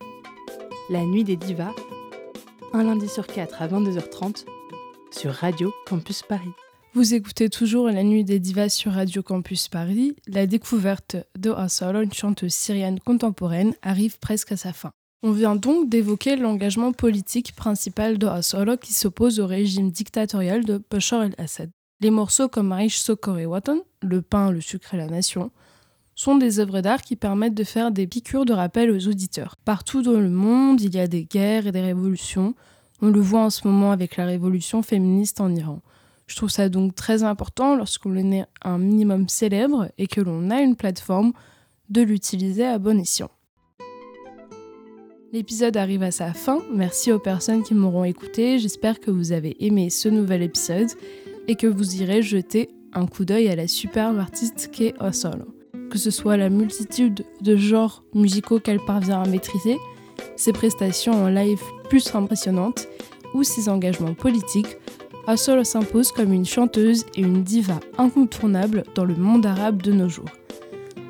La 0.89 1.05
nuit 1.05 1.25
des 1.25 1.37
divas, 1.37 1.75
un 2.73 2.85
lundi 2.85 3.09
sur 3.09 3.27
quatre 3.27 3.61
à 3.61 3.69
22h30 3.69 4.47
sur 5.11 5.33
Radio 5.33 5.73
Campus 5.87 6.23
Paris. 6.23 6.53
Vous 6.95 7.15
écoutez 7.15 7.49
toujours 7.51 7.87
La 7.89 8.03
Nuit 8.03 8.25
des 8.25 8.41
Divas 8.41 8.71
sur 8.71 8.93
Radio 8.93 9.23
Campus 9.23 9.69
Paris. 9.69 10.17
La 10.27 10.47
découverte 10.47 11.17
de 11.39 11.51
une 12.03 12.13
chanteuse 12.13 12.53
syrienne 12.53 12.99
contemporaine, 12.99 13.75
arrive 13.83 14.19
presque 14.19 14.51
à 14.51 14.57
sa 14.57 14.73
fin. 14.73 14.91
On 15.23 15.31
vient 15.31 15.55
donc 15.55 15.89
d'évoquer 15.89 16.35
l'engagement 16.35 16.93
politique 16.93 17.55
principal 17.55 18.19
de 18.19 18.77
qui 18.77 18.93
s'oppose 18.93 19.39
au 19.39 19.47
régime 19.47 19.91
dictatorial 19.91 20.65
de 20.65 20.83
Bachar 20.91 21.23
el-Assad. 21.23 21.71
Les 22.03 22.11
morceaux 22.11 22.49
comme 22.49 22.73
Aish 22.73 22.99
Sokor 22.99 23.39
et 23.39 23.47
Watan, 23.47 23.81
Le 24.01 24.23
pain, 24.23 24.51
le 24.51 24.63
sucre 24.63 24.95
et 24.95 24.97
la 24.97 25.07
nation, 25.07 25.51
sont 26.15 26.37
des 26.37 26.59
œuvres 26.59 26.81
d'art 26.81 27.03
qui 27.03 27.15
permettent 27.15 27.55
de 27.55 27.65
faire 27.65 27.91
des 27.91 28.07
piqûres 28.07 28.47
de 28.47 28.55
rappel 28.55 28.91
aux 28.91 29.07
auditeurs. 29.07 29.57
Partout 29.67 30.01
dans 30.01 30.19
le 30.19 30.31
monde, 30.31 30.81
il 30.81 30.95
y 30.95 30.99
a 30.99 31.07
des 31.07 31.25
guerres 31.25 31.67
et 31.67 31.73
des 31.73 31.83
révolutions. 31.83 32.55
On 33.03 33.09
le 33.09 33.21
voit 33.21 33.43
en 33.43 33.51
ce 33.51 33.67
moment 33.69 33.93
avec 33.93 34.17
la 34.17 34.25
révolution 34.25 34.83
féministe 34.83 35.43
en 35.43 35.55
Iran. 35.55 35.83
Je 36.27 36.37
trouve 36.37 36.49
ça 36.49 36.71
donc 36.71 36.95
très 36.95 37.23
important 37.23 37.77
lorsqu'on 37.77 38.17
est 38.17 38.47
un 38.63 38.79
minimum 38.79 39.29
célèbre 39.29 39.91
et 39.99 40.07
que 40.07 40.23
l'on 40.23 40.51
a 40.51 40.63
une 40.63 40.77
plateforme 40.77 41.33
de 41.91 42.01
l'utiliser 42.01 42.65
à 42.65 42.79
bon 42.79 42.99
escient. 42.99 43.31
L'épisode 45.33 45.77
arrive 45.77 46.03
à 46.03 46.11
sa 46.11 46.33
fin. 46.33 46.61
Merci 46.75 47.13
aux 47.13 47.19
personnes 47.19 47.63
qui 47.63 47.75
m'auront 47.75 48.05
écouté. 48.05 48.59
J'espère 48.59 49.01
que 49.01 49.11
vous 49.11 49.33
avez 49.33 49.65
aimé 49.65 49.91
ce 49.91 50.09
nouvel 50.09 50.43
épisode 50.43 50.89
et 51.51 51.57
que 51.57 51.67
vous 51.67 52.01
irez 52.01 52.23
jeter 52.23 52.71
un 52.93 53.07
coup 53.07 53.25
d'œil 53.25 53.49
à 53.49 53.57
la 53.57 53.67
superbe 53.67 54.21
artiste 54.21 54.71
qu'est 54.73 54.95
Osolo. 55.01 55.53
Que 55.91 55.99
ce 55.99 56.13
soit 56.13 56.37
la 56.37 56.49
multitude 56.49 57.25
de 57.41 57.57
genres 57.57 58.05
musicaux 58.15 58.61
qu'elle 58.61 58.79
parvient 58.79 59.21
à 59.21 59.27
maîtriser, 59.27 59.77
ses 60.37 60.53
prestations 60.53 61.25
en 61.25 61.27
live 61.29 61.61
plus 61.89 62.15
impressionnantes 62.15 62.87
ou 63.35 63.43
ses 63.43 63.69
engagements 63.69 64.15
politiques, 64.15 64.77
Assolo 65.27 65.65
s'impose 65.65 66.13
comme 66.13 66.33
une 66.33 66.47
chanteuse 66.47 67.05
et 67.17 67.23
une 67.23 67.43
diva 67.43 67.81
incontournable 67.99 68.85
dans 68.95 69.05
le 69.05 69.17
monde 69.17 69.45
arabe 69.45 69.83
de 69.83 69.91
nos 69.91 70.09
jours. 70.09 70.31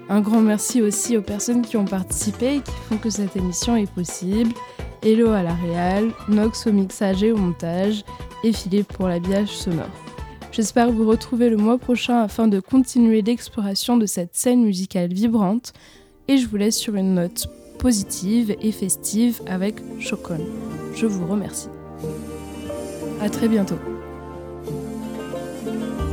Un 0.08 0.22
grand 0.22 0.40
merci 0.40 0.80
aussi 0.80 1.18
aux 1.18 1.22
personnes 1.22 1.60
qui 1.60 1.76
ont 1.76 1.84
participé 1.84 2.54
et 2.54 2.60
qui 2.60 2.72
font 2.88 2.96
que 2.96 3.10
cette 3.10 3.36
émission 3.36 3.76
est 3.76 3.92
possible. 3.92 4.52
Hello 5.02 5.32
à 5.32 5.42
la 5.42 5.54
réal, 5.54 6.12
Nox 6.28 6.66
au 6.66 6.72
mixage 6.72 7.22
et 7.22 7.30
au 7.30 7.36
montage, 7.36 8.04
et 8.42 8.54
Philippe 8.54 8.94
pour 8.94 9.08
l'habillage 9.08 9.48
sonore. 9.48 10.09
J'espère 10.51 10.91
vous 10.91 11.07
retrouver 11.07 11.49
le 11.49 11.57
mois 11.57 11.77
prochain 11.77 12.21
afin 12.21 12.47
de 12.47 12.59
continuer 12.59 13.21
l'exploration 13.21 13.97
de 13.97 14.05
cette 14.05 14.35
scène 14.35 14.63
musicale 14.63 15.11
vibrante, 15.13 15.73
et 16.27 16.37
je 16.37 16.47
vous 16.47 16.57
laisse 16.57 16.77
sur 16.77 16.95
une 16.95 17.15
note 17.15 17.47
positive 17.77 18.55
et 18.61 18.71
festive 18.71 19.41
avec 19.47 19.75
Chocon. 19.99 20.39
Je 20.95 21.05
vous 21.05 21.27
remercie. 21.27 21.69
À 23.21 23.29
très 23.29 23.47
bientôt. 23.47 23.79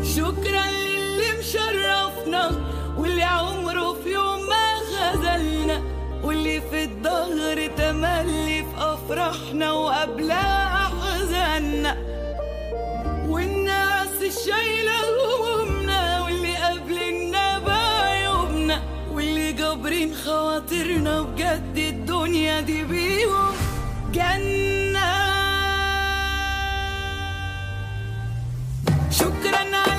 شكرا 0.04 0.66
للي 0.70 1.38
مشرفنا 1.38 2.50
واللي 2.98 3.22
عمره 3.22 3.94
في 3.94 4.12
يوم 4.12 4.40
ما 4.50 4.66
خذلنا 4.92 5.82
واللي 6.24 6.60
في 6.60 6.84
الظهر 6.84 7.66
تملي 7.76 8.62
في 8.62 8.76
افراحنا 8.76 9.72
وقبلها 9.72 10.76
احزاننا 10.86 11.96
والناس 13.28 13.65
الشايله 14.27 14.97
همومنا 15.07 16.21
واللي 16.23 16.55
قابلنا 16.55 17.59
بعيوبنا 17.59 18.81
واللي 19.11 19.51
جابرين 19.53 20.15
خواطرنا 20.15 21.21
بجد 21.21 21.77
الدنيا 21.77 22.61
دي 22.61 22.83
بيهم. 22.83 23.53
جنة. 24.11 25.07
شكرا 29.11 29.57
على 29.77 29.96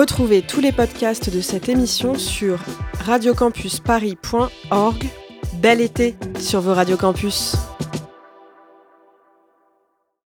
Retrouvez 0.00 0.40
tous 0.40 0.62
les 0.62 0.72
podcasts 0.72 1.28
de 1.28 1.42
cette 1.42 1.68
émission 1.68 2.14
sur 2.14 2.58
radiocampusparis.org. 3.04 5.04
Bel 5.60 5.82
été 5.82 6.16
sur 6.38 6.62
vos 6.62 6.72
radiocampus. 6.72 7.54